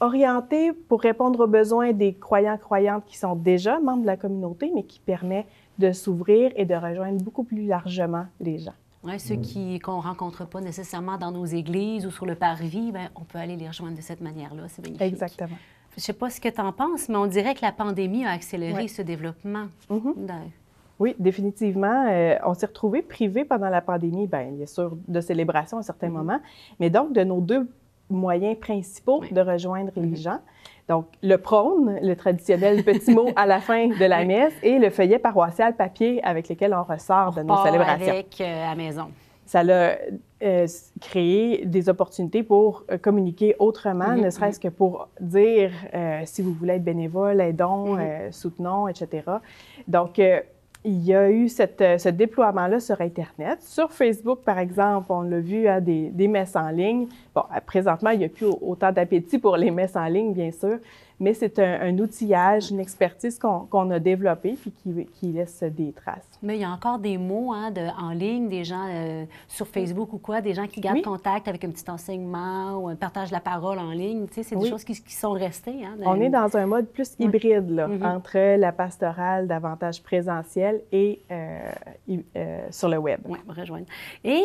orienté 0.00 0.72
pour 0.88 1.00
répondre 1.02 1.40
aux 1.40 1.46
besoins 1.46 1.92
des 1.92 2.14
croyants-croyantes 2.14 3.04
qui 3.06 3.18
sont 3.18 3.36
déjà 3.36 3.78
membres 3.80 4.02
de 4.02 4.06
la 4.06 4.16
communauté, 4.16 4.70
mais 4.74 4.82
qui 4.84 4.98
permet 5.00 5.46
de 5.78 5.92
s'ouvrir 5.92 6.52
et 6.56 6.64
de 6.64 6.74
rejoindre 6.74 7.22
beaucoup 7.22 7.44
plus 7.44 7.66
largement 7.66 8.26
les 8.40 8.58
gens. 8.58 8.74
Ouais, 9.02 9.18
ceux 9.18 9.36
qui 9.36 9.78
qu'on 9.78 10.00
rencontre 10.00 10.46
pas 10.46 10.60
nécessairement 10.60 11.16
dans 11.16 11.32
nos 11.32 11.46
églises 11.46 12.04
ou 12.06 12.10
sur 12.10 12.26
le 12.26 12.34
parvis, 12.34 12.92
ben, 12.92 13.08
on 13.16 13.22
peut 13.24 13.38
aller 13.38 13.56
les 13.56 13.66
rejoindre 13.68 13.96
de 13.96 14.02
cette 14.02 14.20
manière-là. 14.20 14.64
C'est 14.68 14.82
magnifique. 14.84 15.02
Exactement. 15.06 15.56
Je 15.96 16.00
sais 16.02 16.12
pas 16.12 16.30
ce 16.30 16.40
que 16.40 16.48
tu 16.48 16.60
en 16.60 16.72
penses, 16.72 17.08
mais 17.08 17.16
on 17.16 17.26
dirait 17.26 17.54
que 17.54 17.62
la 17.62 17.72
pandémie 17.72 18.24
a 18.24 18.30
accéléré 18.30 18.82
Ouais. 18.82 18.88
ce 18.88 19.02
développement. 19.02 19.66
Mhm. 19.90 20.14
Oui, 20.98 21.14
définitivement. 21.18 22.06
Euh, 22.10 22.36
on 22.44 22.54
s'est 22.54 22.66
retrouvés 22.66 23.02
privés 23.02 23.44
pendant 23.44 23.68
la 23.70 23.80
pandémie, 23.80 24.26
bien, 24.26 24.50
bien 24.52 24.66
sûr, 24.66 24.96
de 25.08 25.20
célébration 25.20 25.78
à 25.78 25.82
certains 25.82 26.10
moments, 26.10 26.40
mais 26.78 26.90
donc 26.90 27.12
de 27.12 27.24
nos 27.24 27.40
deux 27.40 27.68
moyens 28.10 28.58
principaux 28.58 29.20
Oui. 29.22 29.32
de 29.32 29.40
rejoindre 29.40 29.92
les 29.96 30.16
gens. 30.16 30.40
Donc, 30.88 31.06
le 31.22 31.36
prône, 31.36 31.98
le 32.02 32.14
traditionnel 32.16 32.82
petit 32.84 33.14
mot 33.14 33.28
à 33.36 33.46
la 33.46 33.60
fin 33.60 33.86
de 33.88 34.04
la 34.04 34.24
messe, 34.24 34.52
et 34.62 34.78
le 34.78 34.90
feuillet 34.90 35.18
paroissial 35.18 35.74
papier 35.76 36.22
avec 36.24 36.48
lequel 36.48 36.74
on 36.74 36.82
ressort 36.82 37.32
de 37.34 37.42
nos 37.42 37.56
célébrations. 37.64 38.08
avec 38.12 38.40
euh, 38.40 38.64
à 38.66 38.70
la 38.70 38.74
maison. 38.74 39.08
Ça 39.46 39.60
a 39.60 39.92
euh, 40.42 40.66
créé 41.00 41.64
des 41.66 41.88
opportunités 41.88 42.42
pour 42.42 42.84
euh, 42.90 42.98
communiquer 42.98 43.56
autrement, 43.58 44.12
Mhm, 44.16 44.24
ne 44.24 44.30
serait-ce 44.30 44.58
que 44.60 44.68
pour 44.68 45.08
dire 45.20 45.70
euh, 45.94 46.22
si 46.24 46.42
vous 46.42 46.52
voulez 46.52 46.74
être 46.74 46.84
bénévole, 46.84 47.40
aidons, 47.40 47.94
Mhm. 47.94 48.00
euh, 48.00 48.30
soutenons, 48.32 48.88
etc. 48.88 49.22
Donc, 49.86 50.18
il 50.82 51.02
y 51.04 51.14
a 51.14 51.30
eu 51.30 51.48
cette, 51.50 51.84
ce 51.98 52.08
déploiement-là 52.08 52.80
sur 52.80 52.98
Internet. 53.02 53.60
Sur 53.62 53.92
Facebook, 53.92 54.38
par 54.44 54.58
exemple, 54.58 55.08
on 55.12 55.20
l'a 55.22 55.40
vu, 55.40 55.68
hein, 55.68 55.78
des, 55.80 56.08
des 56.08 56.26
messes 56.26 56.56
en 56.56 56.70
ligne. 56.70 57.06
Bon, 57.34 57.42
présentement, 57.66 58.08
il 58.10 58.20
n'y 58.20 58.24
a 58.24 58.30
plus 58.30 58.46
autant 58.46 58.90
d'appétit 58.90 59.38
pour 59.38 59.58
les 59.58 59.70
messes 59.70 59.94
en 59.96 60.06
ligne, 60.06 60.32
bien 60.32 60.50
sûr, 60.50 60.78
mais 61.20 61.34
c'est 61.34 61.58
un, 61.58 61.80
un 61.82 61.98
outillage, 61.98 62.70
une 62.70 62.80
expertise 62.80 63.38
qu'on 63.38 63.90
a 63.90 63.98
développée 63.98 64.56
puis 64.60 64.72
qui, 64.72 65.06
qui 65.12 65.26
laisse 65.32 65.62
des 65.62 65.92
traces. 65.92 66.28
Mais 66.42 66.56
il 66.56 66.60
y 66.62 66.64
a 66.64 66.70
encore 66.70 66.98
des 66.98 67.18
mots 67.18 67.52
hein, 67.52 67.70
de, 67.70 67.82
en 68.00 68.10
ligne, 68.10 68.48
des 68.48 68.64
gens 68.64 68.86
euh, 68.88 69.24
sur 69.46 69.66
Facebook 69.68 70.12
ou 70.12 70.18
quoi, 70.18 70.40
des 70.40 70.54
gens 70.54 70.66
qui 70.66 70.80
gardent 70.80 70.96
Oui. 70.96 71.02
contact 71.02 71.46
avec 71.46 71.62
un 71.64 71.70
petit 71.70 71.88
enseignement 71.90 72.76
ou 72.78 72.88
un 72.88 72.96
partage 72.96 73.28
de 73.28 73.34
la 73.34 73.40
parole 73.40 73.78
en 73.78 73.90
ligne. 73.90 74.26
Tu 74.28 74.34
sais, 74.34 74.42
c'est 74.42 74.56
des 74.56 74.68
choses 74.68 74.82
qui, 74.84 74.94
qui 74.94 75.14
sont 75.14 75.32
restées. 75.32 75.84
Hein, 75.84 75.96
On 76.04 76.20
est 76.20 76.30
dans 76.30 76.56
un 76.56 76.66
mode 76.66 76.86
plus 76.86 77.14
hybride 77.18 77.70
là, 77.70 77.86
Mhm. 77.86 78.02
entre 78.04 78.56
la 78.56 78.72
pastorale 78.72 79.46
davantage 79.46 80.02
présentielle 80.02 80.80
et 80.92 81.20
euh, 81.30 81.70
euh, 82.36 82.66
sur 82.70 82.88
le 82.88 82.96
web. 82.98 83.20
Oui, 83.28 83.38
rejoindre. 83.48 83.86
Et 84.24 84.42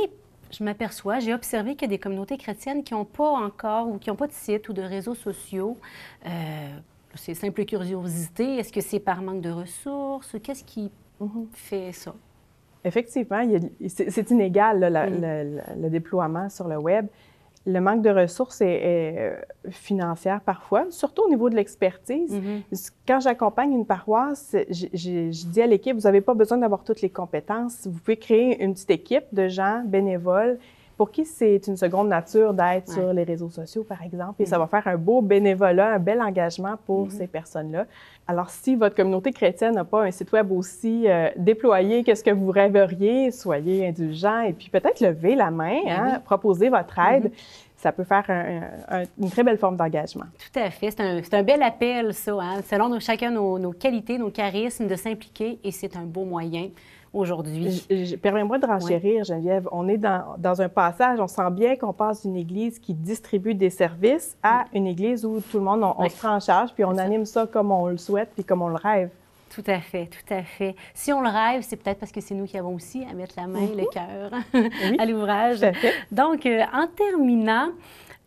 je 0.58 0.64
m'aperçois, 0.64 1.20
j'ai 1.20 1.34
observé 1.34 1.76
qu'il 1.76 1.84
y 1.90 1.92
a 1.94 1.96
des 1.96 2.00
communautés 2.00 2.38
chrétiennes 2.38 2.84
qui 2.84 2.94
n'ont 2.94 3.06
pas 3.06 3.30
encore 3.30 3.90
ou 3.90 3.98
qui 3.98 4.10
n'ont 4.10 4.16
pas 4.16 4.28
de 4.28 4.32
site 4.34 4.70
ou 4.70 4.74
de 4.74 4.82
réseaux 4.82 5.16
sociaux. 5.16 5.78
Euh, 6.26 6.30
c'est 7.16 7.34
simple 7.34 7.66
curiosité. 7.66 8.58
Est-ce 8.58 8.72
que 8.72 8.82
c'est 8.82 9.00
par 9.00 9.22
manque 9.22 9.42
de 9.42 9.50
ressources? 9.52 10.36
Qu'est-ce 10.44 10.64
qui 10.64 10.92
Mhm. 11.20 11.48
fait 11.54 11.92
ça? 11.92 12.14
Effectivement, 12.84 13.42
c'est 13.88 14.10
c'est 14.12 14.30
inégal 14.32 14.80
là, 14.80 14.90
la- 14.90 15.10
Mm. 15.10 15.22
le, 15.22 15.44
le- 15.76 15.82
le 15.84 15.90
déploiement 15.90 16.50
sur 16.50 16.68
le 16.68 16.78
web. 16.78 17.08
Le 17.66 17.80
manque 17.80 18.02
de 18.02 18.10
ressources 18.10 18.62
est, 18.62 18.68
est, 18.68 19.16
euh, 19.18 19.36
financière 19.72 20.42
parfois, 20.42 20.86
surtout 20.92 21.24
au 21.24 21.30
niveau 21.30 21.50
de 21.50 21.56
l'expertise. 21.56 22.32
Mhm. 22.32 22.62
Quand 23.08 23.20
j'accompagne 23.20 23.72
une 23.72 23.86
paroisse, 23.86 24.56
je 24.70 25.48
dis 25.48 25.62
à 25.62 25.68
l'équipe, 25.68 25.96
vous 25.96 26.04
n'avez 26.04 26.22
pas 26.22 26.34
besoin 26.34 26.58
d'avoir 26.58 26.84
toutes 26.84 27.02
les 27.02 27.10
compétences. 27.10 27.88
Vous 27.88 28.00
pouvez 28.00 28.18
créer 28.18 28.64
une 28.64 28.74
petite 28.74 28.92
équipe 28.92 29.26
de 29.32 29.48
gens 29.48 29.84
bénévoles 29.86 30.60
pour 30.98 31.12
qui 31.12 31.26
c'est 31.26 31.68
une 31.68 31.76
seconde 31.78 32.08
nature 32.08 32.54
d'être 32.54 32.88
Ouais. 32.90 32.94
sur 32.96 33.14
les 33.14 33.24
réseaux 33.24 33.50
sociaux, 33.50 33.84
par 33.84 34.02
exemple. 34.04 34.42
Et 34.42 34.46
ça 34.46 34.58
va 34.58 34.68
faire 34.68 34.88
un 34.88 34.98
beau 34.98 35.22
bénévolat, 35.22 35.94
un 35.96 36.00
bel 36.00 36.22
engagement 36.22 36.76
pour 36.86 37.06
Mhm. 37.06 37.10
ces 37.12 37.28
personnes-là. 37.28 37.86
Alors, 38.28 38.50
si 38.50 38.76
votre 38.76 38.96
communauté 38.96 39.32
chrétienne 39.32 39.76
n'a 39.76 39.84
pas 39.84 40.04
un 40.04 40.12
site 40.12 40.32
web 40.32 40.52
aussi 40.52 41.04
euh, 41.08 41.30
déployé 41.38 42.04
que 42.04 42.16
ce 42.16 42.24
que 42.24 42.32
vous 42.32 42.50
rêveriez, 42.50 43.32
soyez 43.32 43.88
indulgents 43.88 44.42
et 44.42 44.54
puis 44.54 44.70
peut-être 44.70 45.00
lever 45.02 45.36
la 45.36 45.52
main, 45.52 45.80
Ben 45.86 45.92
hein, 45.92 46.12
oui. 46.14 46.20
proposer 46.24 46.70
votre 46.70 46.98
aide. 47.00 47.32
ça 47.78 47.92
peut 47.92 48.06
faire 48.06 48.24
un- 48.30 49.02
un- 49.02 49.04
une 49.22 49.30
très 49.30 49.44
belle 49.44 49.60
forme 49.60 49.76
d'engagement. 49.78 50.24
Tout 50.40 50.60
à 50.60 50.72
fait. 50.72 50.90
C'est 50.90 51.02
un, 51.02 51.22
un 51.40 51.44
bel 51.44 51.62
appel, 51.62 52.14
ça, 52.16 52.32
hein, 52.42 52.62
selon 52.68 52.90
nos- 52.90 53.00
chacun 53.00 53.30
nos, 53.30 53.60
nos 53.60 53.74
qualités, 53.74 54.18
nos 54.18 54.32
charismes, 54.32 54.88
de 54.88 54.96
s'impliquer, 54.96 55.60
et 55.64 55.72
c'est 55.72 55.96
un 55.96 56.04
beau 56.06 56.24
moyen 56.24 56.70
aujourd'hui. 57.16 57.86
Permets-moi 58.22 58.58
de 58.58 58.66
renchérir, 58.66 59.24
Geneviève. 59.24 59.68
On 59.72 59.88
est 59.88 59.98
dans, 59.98 60.36
dans 60.38 60.62
un 60.62 60.70
passage, 60.70 61.20
on 61.20 61.28
sent 61.28 61.50
bien 61.52 61.76
qu'on 61.76 61.94
passe 61.94 62.26
d'une 62.26 62.36
église 62.36 62.80
qui 62.80 62.94
distribue 62.94 63.56
des 63.56 63.70
services 63.70 64.38
à 64.44 64.66
une 64.74 64.88
église 64.88 65.26
où 65.26 65.42
tout 65.42 65.58
le 65.58 65.64
monde, 65.64 65.84
on, 65.98 66.10
se 66.10 66.18
prend 66.18 66.36
en 66.36 66.40
charge, 66.40 66.74
puis 66.74 66.84
on 66.84 66.96
ça. 66.96 67.02
anime 67.02 67.26
ça 67.26 67.48
comme 67.48 67.72
on 67.72 67.88
le 67.88 67.98
souhaite, 67.98 68.30
puis 68.36 68.44
comme 68.44 68.62
on 68.62 68.70
le 68.70 68.76
rêve. 68.76 69.10
Tout 69.50 69.64
à 69.68 69.80
fait, 69.80 70.08
tout 70.08 70.34
à 70.34 70.44
fait. 70.44 70.76
Si 70.94 71.14
on 71.14 71.22
le 71.22 71.30
rêve, 71.30 71.62
c'est 71.66 71.78
peut-être 71.78 72.00
parce 72.00 72.12
que 72.12 72.20
c'est 72.20 72.36
nous 72.36 72.46
qui 72.46 72.58
avons 72.58 72.76
aussi 72.76 73.06
à 73.10 73.14
mettre 73.14 73.36
la 73.38 73.48
main, 73.48 73.68
le 73.76 73.86
cœur 73.86 74.32
à 75.00 75.06
l'ouvrage. 75.06 75.60
Donc, 76.12 76.46
euh, 76.46 76.64
en 76.74 76.88
terminant, 76.88 77.70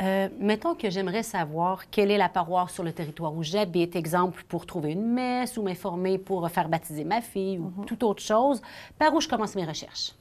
euh, 0.00 0.28
mettons 0.38 0.74
que 0.74 0.90
j'aimerais 0.90 1.24
savoir 1.24 1.90
quelle 1.90 2.11
est 2.11 2.18
la 2.18 2.28
paroisse 2.28 2.72
sur 2.72 2.84
le 2.84 2.92
territoire 2.92 3.34
où 3.34 3.42
j'habite, 3.42 3.96
exemple 3.96 4.44
pour 4.48 4.64
trouver 4.64 4.92
une 4.92 5.06
messe 5.06 5.56
ou 5.56 5.62
m'informer 5.62 6.18
pour 6.18 6.48
faire 6.50 6.68
baptiser 6.68 7.04
ma 7.04 7.20
fille 7.20 7.58
ou 7.58 7.84
toute 7.84 8.02
autre 8.04 8.22
chose. 8.22 8.62
Par 8.98 9.12
où 9.14 9.20
je 9.20 9.28
commence 9.28 9.56
mes 9.56 9.64
recherches? 9.64 10.12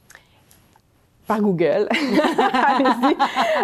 Par 1.28 1.40
Google. 1.42 1.86
Allez-y, 1.92 3.16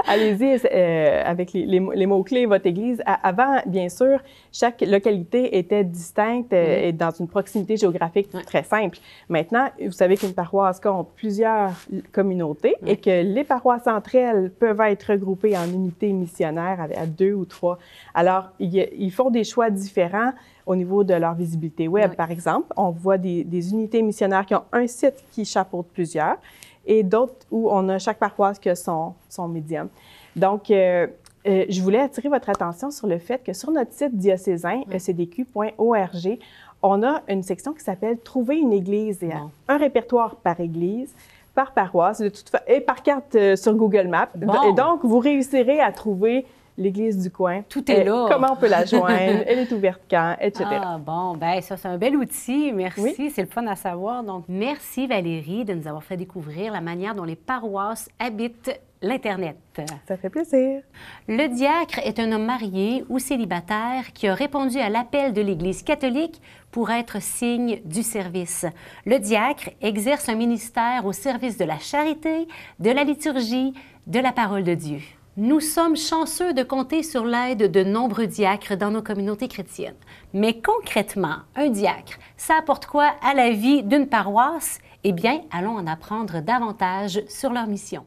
allez-y 0.07 0.61
euh, 0.73 1.23
avec 1.25 1.53
les, 1.53 1.65
les 1.67 1.81
mots- 1.81 1.93
les 1.93 2.07
mots-clés 2.07 2.47
votre 2.47 2.67
église. 2.67 3.03
Avant, 3.07 3.57
bien 3.67 3.89
sûr, 3.89 4.21
chaque 4.53 4.81
localité 4.83 5.57
était 5.59 5.83
distincte 5.85 6.53
euh, 6.53 6.89
et 6.89 6.93
dans 6.93 7.11
une 7.11 7.27
proximité 7.27 7.77
géographique 7.77 8.29
très 8.47 8.63
simple. 8.65 8.99
Maintenant, 9.29 9.69
vous 9.83 9.93
savez 9.93 10.17
qu'une 10.17 10.35
paroisse 10.35 10.79
compte 10.81 11.09
plusieurs 11.17 11.73
communautés 12.13 12.77
et 12.87 12.97
que 12.99 13.23
les 13.23 13.45
paroisses 13.45 13.87
entre 13.87 14.15
elles 14.15 14.51
peuvent 14.51 14.81
être 14.83 15.05
regroupées 15.13 15.57
en 15.57 15.67
unités 15.67 16.13
missionnaires 16.13 16.87
à 16.97 17.07
deux 17.07 17.33
ou 17.33 17.45
trois. 17.47 17.79
Alors, 18.15 18.51
ils 18.61 19.11
font 19.11 19.31
des 19.31 19.45
choix 19.45 19.71
différents 19.71 20.33
au 20.67 20.77
niveau 20.77 21.05
de 21.05 21.15
leur 21.15 21.35
visibilité 21.35 21.89
web, 21.89 22.11
Oui. 22.11 22.17
par 22.17 22.31
exemple. 22.31 22.67
On 22.77 22.91
voit 22.91 23.19
des, 23.19 23.45
des 23.45 23.73
unités 23.73 24.03
missionnaires 24.03 24.47
qui 24.47 24.55
ont 24.55 24.65
un 24.73 24.87
site 24.87 25.25
qui 25.33 25.45
chapeaute 25.45 25.87
plusieurs 25.93 26.37
et 26.87 27.03
d'autres 27.03 27.47
où 27.51 27.69
on 27.71 27.89
a 27.89 27.99
chaque 27.99 28.19
paroisse 28.19 28.59
qui 28.59 28.69
a 28.69 28.75
son, 28.75 29.15
son 29.29 29.49
médium. 29.49 29.89
Donc, 30.37 30.71
euh, 30.71 31.07
euh, 31.47 31.65
je 31.69 31.81
voulais 31.83 32.01
attirer 32.01 32.29
votre 32.29 32.49
attention 32.49 32.91
sur 32.91 33.07
le 33.07 33.19
fait 33.19 33.43
que 33.45 33.53
sur 33.53 33.71
notre 33.71 33.93
site 33.93 34.17
diocésain, 34.17 34.83
ecdq.org, 34.91 36.39
on 36.83 37.03
a 37.03 37.23
une 37.29 37.43
section 37.43 37.73
qui 37.73 37.81
s'appelle 37.83 38.19
Trouver 38.19 38.59
une 38.59 38.73
église 38.73 39.23
et 39.23 39.29
Bon. 39.29 39.51
un 39.69 39.77
répertoire 39.79 40.37
par 40.37 40.61
église, 40.61 41.13
par 41.55 41.73
paroisse, 41.73 42.21
de 42.21 42.29
toute 42.29 42.49
fa- 42.49 42.63
et 42.67 42.81
par 42.81 43.03
carte 43.03 43.35
euh, 43.37 43.57
sur 43.57 43.75
Google 43.75 44.09
Maps. 44.09 44.29
Bon. 44.35 44.53
Et 44.69 44.73
donc, 44.75 45.05
vous 45.05 45.19
réussirez 45.19 45.81
à 45.81 45.93
trouver 45.93 46.45
l'église 46.77 47.23
du 47.23 47.31
coin. 47.31 47.63
Tout 47.69 47.89
est 47.91 48.01
Et 48.01 48.05
là. 48.05 48.27
Comment 48.31 48.53
on 48.53 48.57
peut 48.57 48.69
la 48.69 48.85
joindre, 48.87 49.43
elle 49.47 49.59
est 49.61 49.73
ouverte 49.73 50.03
quand, 50.11 50.37
etc. 50.41 50.65
Ah 50.83 50.99
bon, 50.99 51.37
ben 51.37 51.61
ça 51.61 51.77
c'est 51.77 51.89
un 51.89 51.99
bel 51.99 52.17
outil, 52.17 52.73
merci, 52.73 53.01
Oui. 53.19 53.33
c'est 53.35 53.43
le 53.43 53.49
fun 53.49 53.67
à 53.67 53.77
savoir. 53.77 54.23
Donc 54.25 54.45
merci 54.49 55.07
Valérie 55.07 55.65
de 55.65 55.75
nous 55.75 55.87
avoir 55.87 56.03
fait 56.03 56.17
découvrir 56.17 56.73
la 56.73 56.81
manière 56.81 57.15
dont 57.15 57.25
les 57.25 57.37
paroisses 57.37 58.09
habitent 58.19 58.79
l'Internet. 59.03 59.57
Ça 60.09 60.17
fait 60.17 60.31
plaisir. 60.31 60.81
Le 61.29 61.47
diacre 61.49 61.99
est 62.05 62.19
un 62.19 62.33
homme 62.33 62.47
marié 62.47 63.05
ou 63.11 63.19
célibataire 63.19 64.13
qui 64.15 64.27
a 64.29 64.35
répondu 64.35 64.79
à 64.79 64.89
l'appel 64.89 65.35
de 65.35 65.43
l'Église 65.43 65.83
catholique 65.83 66.41
pour 66.71 66.91
être 66.91 67.21
signe 67.21 67.81
du 67.85 68.03
service. 68.03 68.65
Le 69.05 69.19
diacre 69.19 69.69
exerce 69.83 70.29
un 70.31 70.37
ministère 70.37 71.05
au 71.05 71.13
service 71.13 71.59
de 71.59 71.65
la 71.67 71.79
charité, 71.79 72.49
de 72.81 72.91
la 72.91 73.05
liturgie, 73.05 73.75
de 74.07 74.21
la 74.21 74.33
parole 74.33 74.65
de 74.65 74.75
Dieu. 74.75 75.01
Nous 75.37 75.59
sommes 75.59 75.97
chanceux 75.97 76.55
de 76.55 76.63
compter 76.63 77.03
sur 77.03 77.25
l'aide 77.25 77.69
de 77.69 77.83
nombreux 77.83 78.29
diacres 78.29 78.77
dans 78.77 78.93
nos 78.93 79.03
communautés 79.03 79.49
chrétiennes. 79.49 79.97
Mais 80.33 80.61
concrètement, 80.61 81.39
un 81.57 81.71
diacre, 81.71 82.21
ça 82.37 82.55
apporte 82.57 82.87
quoi 82.87 83.13
à 83.21 83.35
la 83.35 83.51
vie 83.51 83.83
d'une 83.83 84.07
paroisse? 84.07 84.79
Eh 85.03 85.11
bien, 85.11 85.41
allons 85.51 85.77
en 85.77 85.89
apprendre 85.89 86.41
davantage 86.41 87.21
sur 87.29 87.53
leur 87.53 87.67
mission. 87.67 88.07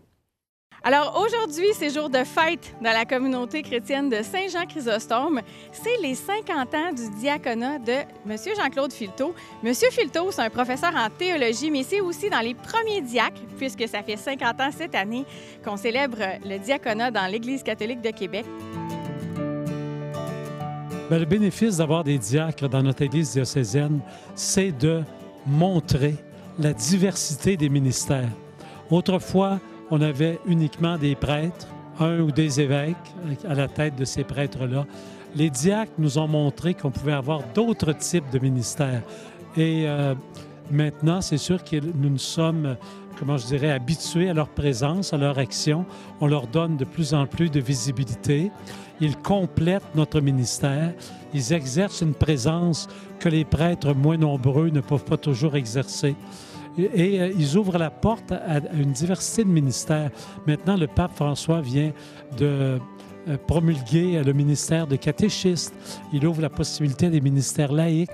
Alors 0.84 1.20
aujourd'hui, 1.26 1.68
c'est 1.74 1.90
jour 1.90 2.10
de 2.10 2.24
fête 2.24 2.76
dans 2.82 2.92
la 2.92 3.04
communauté 3.04 3.64
chrétienne 3.64 4.10
de 4.10 4.22
Saint-Jean-Chrysostome. 4.22 5.42
C'est 5.72 5.98
les 6.02 6.14
50 6.14 6.74
ans 6.76 6.94
du 6.94 7.10
diaconat 7.20 7.80
de 7.80 7.94
M. 8.30 8.38
Jean-Claude 8.56 8.94
Filteau. 8.94 9.34
M. 9.64 9.74
Filteau, 9.74 10.32
c'est 10.32 10.44
un 10.44 10.50
professeur 10.52 10.94
en 10.96 11.10
théologie, 11.10 11.72
mais 11.72 11.84
c'est 11.84 12.00
aussi 12.00 12.30
dans 12.30 12.42
les 12.42 12.54
premiers 12.54 13.02
diacres, 13.02 13.42
puisque 13.58 13.88
ça 13.88 14.04
fait 14.04 14.18
50 14.18 14.62
ans 14.62 14.70
cette 14.72 14.94
année 14.94 15.26
qu'on 15.66 15.78
célèbre 15.78 16.20
le 16.46 16.60
diaconat 16.60 17.10
dans 17.10 17.26
l'Église 17.26 17.64
catholique 17.64 18.02
de 18.02 18.12
Québec. 18.12 18.46
Bien, 21.10 21.20
le 21.20 21.26
bénéfice 21.26 21.78
d'avoir 21.78 22.04
des 22.04 22.20
diacres 22.20 22.70
dans 22.70 22.84
notre 22.84 23.02
Église 23.02 23.32
diocésaine, 23.32 24.00
c'est 24.36 24.72
de 24.72 25.02
montrer 25.46 26.16
la 26.60 26.74
diversité 26.74 27.58
des 27.58 27.70
ministères. 27.70 28.30
Autrefois, 28.92 29.60
on 29.92 30.02
avait 30.02 30.40
uniquement 30.46 30.98
des 30.98 31.16
prêtres, 31.16 31.68
un 32.00 32.20
ou 32.20 32.32
des 32.32 32.62
évêques 32.62 32.96
à 33.48 33.54
la 33.54 33.68
tête 33.68 33.96
de 33.96 34.06
ces 34.06 34.24
prêtres-là. 34.24 34.86
Les 35.36 35.50
diacres 35.50 35.94
nous 35.98 36.18
ont 36.18 36.28
montré 36.28 36.74
qu'on 36.74 36.92
pouvait 36.92 37.14
avoir 37.14 37.42
d'autres 37.54 37.94
types 37.94 38.30
de 38.32 38.40
ministères. 38.40 39.04
Et 39.56 39.88
euh, 39.88 40.16
maintenant, 40.72 41.22
c'est 41.22 41.38
sûr 41.38 41.64
que 41.64 41.78
nous 41.78 42.10
nous 42.10 42.18
sommes, 42.18 42.76
comment 43.20 43.38
je 43.38 43.48
dirais, 43.48 43.72
habitués 43.72 44.30
à 44.30 44.34
leur 44.34 44.50
présence, 44.50 45.14
à 45.14 45.18
leur 45.18 45.38
action. 45.38 45.86
On 46.22 46.28
leur 46.28 46.48
donne 46.48 46.78
de 46.78 46.86
plus 46.86 47.14
en 47.14 47.26
plus 47.26 47.50
de 47.50 47.60
visibilité. 47.60 48.52
Ils 49.00 49.18
complètent 49.18 49.96
notre 49.96 50.22
ministère. 50.22 50.94
Ils 51.34 51.54
exercent 51.54 52.02
une 52.02 52.14
présence 52.14 52.88
que 53.20 53.30
les 53.30 53.46
prêtres 53.46 53.94
moins 53.94 54.18
nombreux 54.18 54.70
ne 54.70 54.82
peuvent 54.82 55.06
pas 55.06 55.18
toujours 55.18 55.56
exercer. 55.56 56.16
Et, 56.78 57.20
euh, 57.20 57.32
ils 57.38 57.58
ouvrent 57.58 57.78
la 57.78 57.90
porte 57.90 58.32
à, 58.32 58.60
une 58.74 58.92
diversité 58.92 59.44
de 59.44 59.50
ministères. 59.50 60.12
Maintenant, 60.46 60.78
le 60.78 60.88
pape 60.88 61.16
François 61.16 61.62
vient 61.62 61.92
de 62.38 62.80
euh, 63.28 63.38
promulguer 63.48 64.24
le 64.24 64.34
ministère 64.34 64.88
de 64.88 64.96
catéchiste. 64.96 65.74
Il 66.14 66.26
ouvre 66.26 66.42
la 66.42 66.50
possibilité 66.50 67.10
des 67.10 67.22
ministères 67.22 67.72
laïques. 67.72 68.12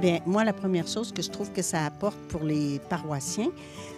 Bien, 0.00 0.18
moi, 0.26 0.44
la 0.44 0.52
première 0.52 0.86
chose 0.86 1.10
que 1.10 1.22
je 1.22 1.30
trouve 1.30 1.50
que 1.52 1.62
ça 1.62 1.86
apporte 1.86 2.18
pour 2.28 2.42
les 2.42 2.80
paroissiens, 2.90 3.48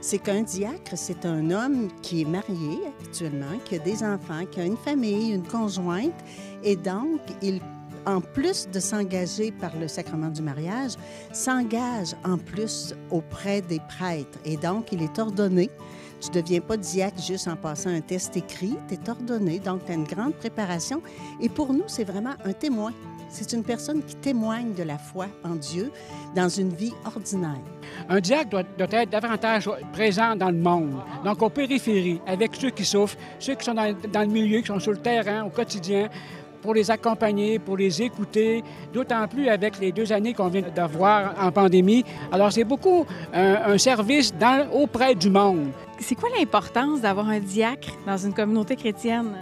c'est 0.00 0.18
qu'un 0.18 0.42
diacre, 0.42 0.92
c'est 0.94 1.26
un 1.26 1.50
homme 1.50 1.88
qui 2.02 2.22
est 2.22 2.24
marié 2.24 2.78
actuellement, 3.02 3.58
qui 3.64 3.74
a 3.74 3.78
des 3.80 4.04
enfants, 4.04 4.44
qui 4.48 4.60
a 4.60 4.64
une 4.64 4.76
famille, 4.76 5.32
une 5.32 5.42
conjointe, 5.42 6.14
et 6.62 6.76
donc, 6.76 7.20
il 7.42 7.60
en 8.06 8.20
plus 8.20 8.68
de 8.68 8.80
s'engager 8.80 9.52
par 9.52 9.76
le 9.76 9.88
sacrement 9.88 10.28
du 10.28 10.42
mariage, 10.42 10.92
s'engage 11.32 12.14
en 12.24 12.38
plus 12.38 12.94
auprès 13.10 13.60
des 13.60 13.80
prêtres. 13.80 14.38
Et 14.44 14.56
donc, 14.56 14.92
il 14.92 15.02
est 15.02 15.18
ordonné. 15.18 15.70
Tu 16.20 16.28
ne 16.30 16.42
deviens 16.42 16.60
pas 16.60 16.76
diacre 16.76 17.22
juste 17.22 17.46
en 17.46 17.56
passant 17.56 17.90
un 17.90 18.00
test 18.00 18.36
écrit, 18.36 18.76
tu 18.88 18.94
es 18.94 19.10
ordonné, 19.10 19.60
donc 19.60 19.84
tu 19.84 19.92
as 19.92 19.94
une 19.94 20.04
grande 20.04 20.34
préparation. 20.34 21.00
Et 21.40 21.48
pour 21.48 21.72
nous, 21.72 21.84
c'est 21.86 22.04
vraiment 22.04 22.34
un 22.44 22.52
témoin. 22.52 22.92
C'est 23.30 23.52
une 23.52 23.62
personne 23.62 24.02
qui 24.02 24.16
témoigne 24.16 24.72
de 24.72 24.82
la 24.82 24.96
foi 24.96 25.26
en 25.44 25.54
Dieu 25.54 25.92
dans 26.34 26.48
une 26.48 26.70
vie 26.70 26.94
ordinaire. 27.04 27.60
Un 28.08 28.20
diacre 28.20 28.50
doit, 28.50 28.88
être 28.90 29.10
davantage 29.10 29.70
présent 29.92 30.34
dans 30.34 30.50
le 30.50 30.58
monde, 30.58 30.96
donc 31.24 31.42
aux 31.42 31.50
périphéries, 31.50 32.20
avec 32.26 32.54
ceux 32.56 32.70
qui 32.70 32.84
souffrent, 32.84 33.18
ceux 33.38 33.54
qui 33.54 33.64
sont 33.64 33.74
dans, 33.74 33.94
dans 34.10 34.20
le 34.20 34.28
milieu, 34.28 34.60
qui 34.60 34.68
sont 34.68 34.80
sur 34.80 34.92
le 34.92 34.98
terrain 34.98 35.44
au 35.44 35.50
quotidien, 35.50 36.08
pour 36.68 36.74
les 36.74 36.90
accompagner, 36.90 37.58
pour 37.58 37.78
les 37.78 38.02
écouter, 38.02 38.62
d'autant 38.92 39.26
plus 39.26 39.48
avec 39.48 39.80
les 39.80 39.90
deux 39.90 40.12
années 40.12 40.34
qu'on 40.34 40.48
vient 40.48 40.60
d'avoir 40.60 41.34
en 41.42 41.50
pandémie. 41.50 42.04
Alors, 42.30 42.52
c'est 42.52 42.64
beaucoup 42.64 43.06
un, 43.32 43.72
un 43.72 43.78
service 43.78 44.34
dans, 44.34 44.68
auprès 44.74 45.14
du 45.14 45.30
monde. 45.30 45.68
C'est 45.98 46.14
quoi 46.14 46.28
l'importance 46.38 47.00
d'avoir 47.00 47.26
un 47.30 47.40
diacre 47.40 47.88
dans 48.06 48.18
une 48.18 48.34
communauté 48.34 48.76
chrétienne? 48.76 49.32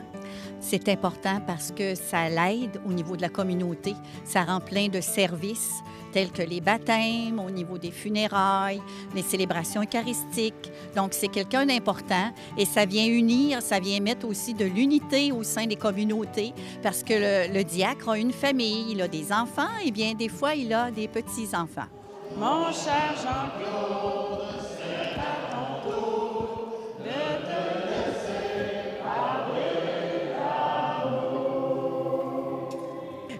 C'est 0.60 0.88
important 0.88 1.40
parce 1.44 1.72
que 1.72 1.96
ça 1.96 2.28
l'aide 2.28 2.80
au 2.88 2.92
niveau 2.92 3.16
de 3.16 3.22
la 3.22 3.28
communauté. 3.28 3.94
Ça 4.24 4.44
rend 4.44 4.60
plein 4.60 4.86
de 4.86 5.00
services 5.00 5.82
tels 6.16 6.32
que 6.32 6.40
les 6.40 6.62
baptêmes, 6.62 7.38
au 7.38 7.50
niveau 7.50 7.76
des 7.76 7.90
funérailles, 7.90 8.80
les 9.14 9.20
célébrations 9.20 9.82
eucharistiques. 9.82 10.72
Donc, 10.96 11.12
c'est 11.12 11.28
quelqu'un 11.28 11.66
d'important 11.66 12.32
et 12.56 12.64
ça 12.64 12.86
vient 12.86 13.04
unir, 13.04 13.60
ça 13.60 13.80
vient 13.80 14.00
mettre 14.00 14.26
aussi 14.26 14.54
de 14.54 14.64
l'unité 14.64 15.30
au 15.30 15.42
sein 15.42 15.66
des 15.66 15.76
communautés 15.76 16.54
parce 16.82 17.02
que 17.02 17.12
le, 17.52 17.62
diacre 17.64 18.08
a 18.08 18.18
une 18.18 18.32
famille, 18.32 18.92
il 18.92 19.02
a 19.02 19.08
des 19.08 19.30
enfants 19.30 19.68
et 19.84 19.90
bien 19.90 20.14
des 20.14 20.30
fois, 20.30 20.54
il 20.54 20.72
a 20.72 20.90
des 20.90 21.06
petits-enfants. 21.06 21.90
Mon 22.38 22.72
cher 22.72 23.14
Jean-Claude, 23.22 24.65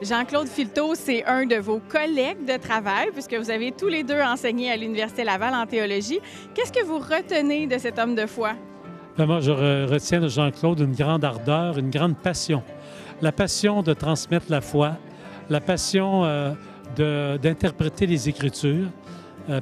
Jean-Claude 0.07 0.47
Filteau, 0.47 0.95
c'est 0.95 1.25
un 1.25 1.47
de 1.47 1.57
vos 1.57 1.81
collègues 1.81 2.45
de 2.47 2.57
travail, 2.59 3.09
puisque 3.13 3.35
vous 3.35 3.51
avez 3.51 3.73
tous 3.73 3.89
les 3.89 4.05
deux 4.05 4.21
enseigné 4.21 4.71
à 4.71 4.77
l'Université 4.77 5.25
Laval 5.25 5.53
en 5.53 5.67
théologie. 5.67 6.21
Qu'est-ce 6.55 6.71
que 6.71 6.85
vous 6.85 6.99
retenez 6.99 7.67
de 7.67 7.77
cet 7.77 7.99
homme 7.99 8.15
de 8.15 8.27
foi? 8.27 8.53
Ben, 9.19 9.27
moi, 9.27 9.41
je 9.41 9.51
retiens 9.51 10.21
de 10.21 10.29
Jean-Claude 10.29 10.79
une 10.79 10.95
grande 10.95 11.25
ardeur, 11.25 11.79
une 11.79 11.91
grande 11.91 12.17
passion. 12.17 12.63
La 13.21 13.33
passion 13.33 13.83
de 13.83 13.95
transmettre 13.95 14.47
la 14.49 14.61
foi, 14.61 14.93
la 15.51 15.61
passion 15.61 16.25
euh, 16.25 16.53
d'interpréter 17.39 18.07
les 18.07 18.29
Écritures, 18.29 18.87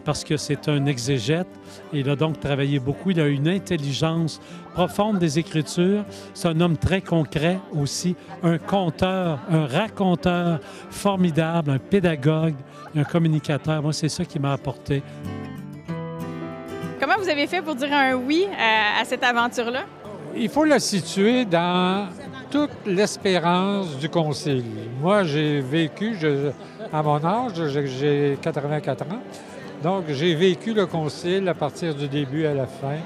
parce 0.04 0.24
que 0.24 0.36
c'est 0.36 0.68
un 0.68 0.86
exégète. 0.86 1.48
Il 1.92 2.08
a 2.08 2.16
donc 2.16 2.40
travaillé 2.40 2.78
beaucoup. 2.78 3.10
Il 3.10 3.20
a 3.20 3.26
une 3.26 3.48
intelligence 3.48 4.40
profonde 4.74 5.18
des 5.18 5.38
Écritures. 5.38 6.04
C'est 6.32 6.48
un 6.48 6.60
homme 6.60 6.76
très 6.76 7.00
concret 7.00 7.58
aussi, 7.72 8.16
un 8.42 8.58
conteur, 8.58 9.38
un 9.50 9.66
raconteur 9.66 10.60
formidable, 10.90 11.70
un 11.70 11.78
pédagogue, 11.78 12.56
un 12.96 13.04
communicateur. 13.04 13.82
Moi, 13.82 13.92
c'est 13.92 14.08
ça 14.08 14.24
qui 14.24 14.38
m'a 14.38 14.52
apporté. 14.52 15.02
Comment 17.00 17.18
vous 17.18 17.28
avez 17.28 17.46
fait 17.46 17.60
pour 17.60 17.74
dire 17.74 17.92
un 17.92 18.14
oui 18.14 18.46
à, 18.58 19.04
cette 19.04 19.22
aventure-là? 19.22 19.84
Il 20.36 20.48
faut 20.48 20.64
la 20.64 20.80
situer 20.80 21.44
dans 21.44 22.08
toute 22.50 22.70
l'espérance 22.86 23.98
du 23.98 24.08
Concile. 24.08 24.64
Moi, 25.00 25.24
j'ai 25.24 25.60
vécu, 25.60 26.16
à 26.92 27.02
mon 27.02 27.24
âge, 27.24 27.52
j'ai 27.84 28.38
84 28.40 29.02
ans, 29.02 29.20
donc, 29.84 30.04
j'ai 30.08 30.34
vécu 30.34 30.72
le 30.72 30.86
concile 30.86 31.46
à 31.46 31.52
partir 31.52 31.94
du 31.94 32.08
début 32.08 32.46
à 32.46 32.54
la 32.54 32.66
fin. 32.66 32.96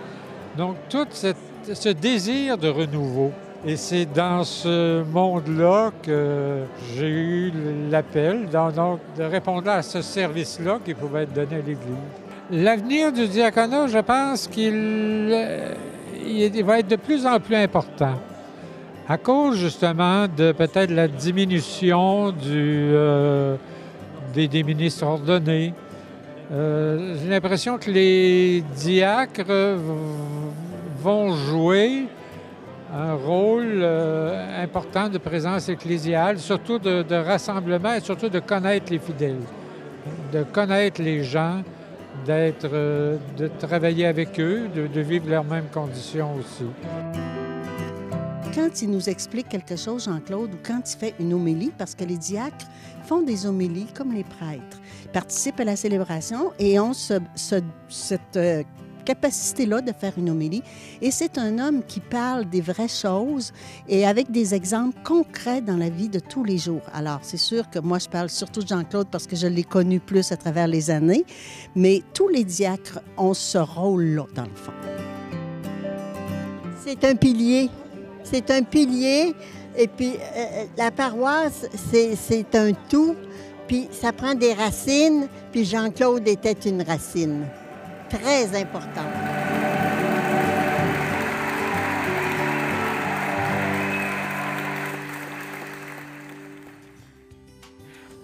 Donc, 0.56 0.76
tout 0.88 1.08
ce 1.10 1.88
désir 1.88 2.56
de 2.56 2.68
renouveau. 2.68 3.32
Et 3.66 3.74
c'est 3.74 4.06
dans 4.06 4.44
ce 4.44 5.02
monde-là 5.02 5.90
que 6.00 6.60
j'ai 6.94 7.08
eu 7.08 7.52
l'appel 7.90 8.46
de 8.48 9.24
répondre 9.24 9.68
à 9.68 9.82
ce 9.82 10.00
service-là 10.02 10.78
qui 10.84 10.94
pouvait 10.94 11.24
être 11.24 11.32
donné 11.32 11.56
à 11.56 11.66
l'Église. 11.66 11.78
L'avenir 12.52 13.10
du 13.10 13.26
diaconat, 13.26 13.88
je 13.88 13.98
pense 13.98 14.46
qu'il 14.46 15.34
va 16.64 16.78
être 16.78 16.88
de 16.88 16.94
plus 16.94 17.26
en 17.26 17.40
plus 17.40 17.56
important 17.56 18.14
à 19.08 19.18
cause 19.18 19.58
justement 19.58 20.28
de 20.28 20.52
peut-être 20.52 20.92
la 20.92 21.08
diminution 21.08 22.32
euh, 22.46 23.56
des 24.32 24.62
ministres 24.62 25.04
ordonnés, 25.04 25.72
euh, 26.50 27.14
j'ai 27.20 27.28
l'impression 27.28 27.76
que 27.78 27.90
les 27.90 28.62
diacres 28.74 29.76
vont 31.02 31.34
jouer 31.34 32.06
un 32.94 33.14
rôle 33.14 33.80
euh, 33.82 34.64
important 34.64 35.08
de 35.08 35.18
présence 35.18 35.68
ecclésiale, 35.68 36.38
surtout 36.38 36.78
de, 36.78 37.14
rassemblement 37.14 37.92
et 37.92 38.00
surtout 38.00 38.30
de 38.30 38.38
connaître 38.38 38.90
les 38.90 38.98
fidèles, 38.98 39.42
de 40.32 40.42
connaître 40.42 41.02
les 41.02 41.22
gens, 41.22 41.62
d'être, 42.24 42.68
euh, 42.72 43.18
de 43.36 43.48
travailler 43.58 44.06
avec 44.06 44.40
eux, 44.40 44.68
de, 44.74 44.86
de 44.86 45.00
vivre 45.00 45.28
leurs 45.28 45.44
mêmes 45.44 45.68
conditions 45.72 46.34
aussi 46.36 46.64
quand 48.54 48.82
il 48.82 48.90
nous 48.90 49.08
explique 49.08 49.48
quelque 49.48 49.76
chose, 49.76 50.04
Jean-Claude, 50.04 50.54
ou 50.54 50.58
quand 50.62 50.80
il 50.84 50.96
fait 50.96 51.14
une 51.18 51.34
homélie, 51.34 51.72
parce 51.76 51.94
que 51.94 52.04
les 52.04 52.16
diacres 52.16 52.66
font 53.04 53.22
des 53.22 53.46
homélies 53.46 53.88
comme 53.94 54.12
les 54.12 54.24
prêtres, 54.24 54.80
participent 55.12 55.60
à 55.60 55.64
la 55.64 55.76
célébration 55.76 56.52
et 56.58 56.78
ont 56.78 56.92
cette 56.92 58.36
euh, 58.36 58.62
capacité-là 59.04 59.80
de 59.80 59.92
faire 59.92 60.12
une 60.16 60.30
homélie. 60.30 60.62
Et 61.00 61.10
c'est 61.10 61.38
un 61.38 61.58
homme 61.58 61.82
qui 61.82 62.00
parle 62.00 62.48
des 62.48 62.60
vraies 62.60 62.88
choses 62.88 63.52
et 63.88 64.06
avec 64.06 64.30
des 64.30 64.54
exemples 64.54 64.98
concrets 65.02 65.60
dans 65.60 65.76
la 65.76 65.88
vie 65.88 66.08
de 66.08 66.18
tous 66.18 66.44
les 66.44 66.58
jours. 66.58 66.82
Alors, 66.92 67.20
c'est 67.22 67.38
sûr 67.38 67.68
que 67.70 67.78
moi, 67.78 67.98
je 67.98 68.08
parle 68.08 68.28
surtout 68.28 68.62
de 68.62 68.68
Jean-Claude 68.68 69.08
parce 69.10 69.26
que 69.26 69.36
je 69.36 69.46
l'ai 69.46 69.64
connu 69.64 70.00
plus 70.00 70.30
à 70.32 70.36
travers 70.36 70.68
les 70.68 70.90
années, 70.90 71.24
mais 71.74 72.02
tous 72.12 72.28
les 72.28 72.44
diacres 72.44 73.00
ont 73.16 73.34
ce 73.34 73.58
rôle-là, 73.58 74.26
dans 74.34 74.44
le 74.44 74.54
fond. 74.54 74.72
C'est 76.84 77.04
un 77.04 77.14
pilier 77.14 77.70
c'est 78.30 78.50
un 78.50 78.62
pilier. 78.62 79.34
Et 79.76 79.86
puis, 79.86 80.14
euh, 80.14 80.36
euh, 80.36 80.64
la 80.76 80.90
paroisse, 80.90 81.66
c'est 81.90 82.54
un 82.54 82.72
tout. 82.88 83.14
Puis, 83.66 83.88
ça 83.92 84.12
prend 84.12 84.34
des 84.34 84.54
racines. 84.54 85.28
Puis, 85.52 85.64
Jean-Claude 85.64 86.26
était 86.26 86.52
une 86.68 86.82
racine 86.82 87.44
très 88.08 88.58
importante. 88.58 89.57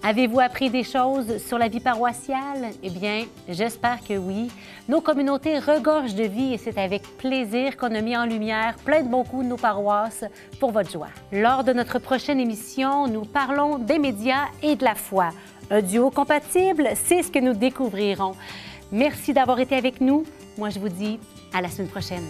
Avez-vous 0.07 0.39
appris 0.39 0.69
des 0.69 0.83
choses 0.83 1.43
sur 1.43 1.57
la 1.57 1.67
vie 1.67 1.79
paroissiale? 1.79 2.69
Eh 2.83 2.91
bien, 2.91 3.25
j'espère 3.49 4.03
que 4.03 4.13
oui. 4.13 4.51
Nos 4.87 5.01
communautés 5.01 5.57
regorgent 5.57 6.13
de 6.13 6.25
vie 6.25 6.53
et 6.53 6.59
c'est 6.59 6.77
avec 6.77 7.01
plaisir 7.17 7.75
qu'on 7.75 7.95
a 7.95 8.01
mis 8.01 8.15
en 8.15 8.27
lumière 8.27 8.75
plein 8.85 9.01
de 9.01 9.07
bons 9.07 9.23
coups 9.23 9.45
de 9.45 9.49
nos 9.49 9.57
paroisses 9.57 10.23
pour 10.59 10.69
votre 10.69 10.91
joie. 10.91 11.09
Lors 11.31 11.63
de 11.63 11.73
notre 11.73 11.97
prochaine 11.97 12.39
émission, 12.39 13.07
nous 13.07 13.25
parlons 13.25 13.79
des 13.79 13.97
médias 13.97 14.45
et 14.61 14.75
de 14.75 14.83
la 14.83 14.93
foi. 14.93 15.29
Un 15.71 15.81
duo 15.81 16.11
compatible, 16.11 16.89
c'est 16.93 17.23
ce 17.23 17.31
que 17.31 17.39
nous 17.39 17.53
découvrirons. 17.53 18.35
Merci 18.91 19.33
d'avoir 19.33 19.59
été 19.59 19.75
avec 19.75 20.01
nous. 20.01 20.23
Moi, 20.59 20.69
je 20.69 20.77
vous 20.77 20.89
dis 20.89 21.17
à 21.51 21.61
la 21.61 21.69
semaine 21.69 21.89
prochaine. 21.89 22.25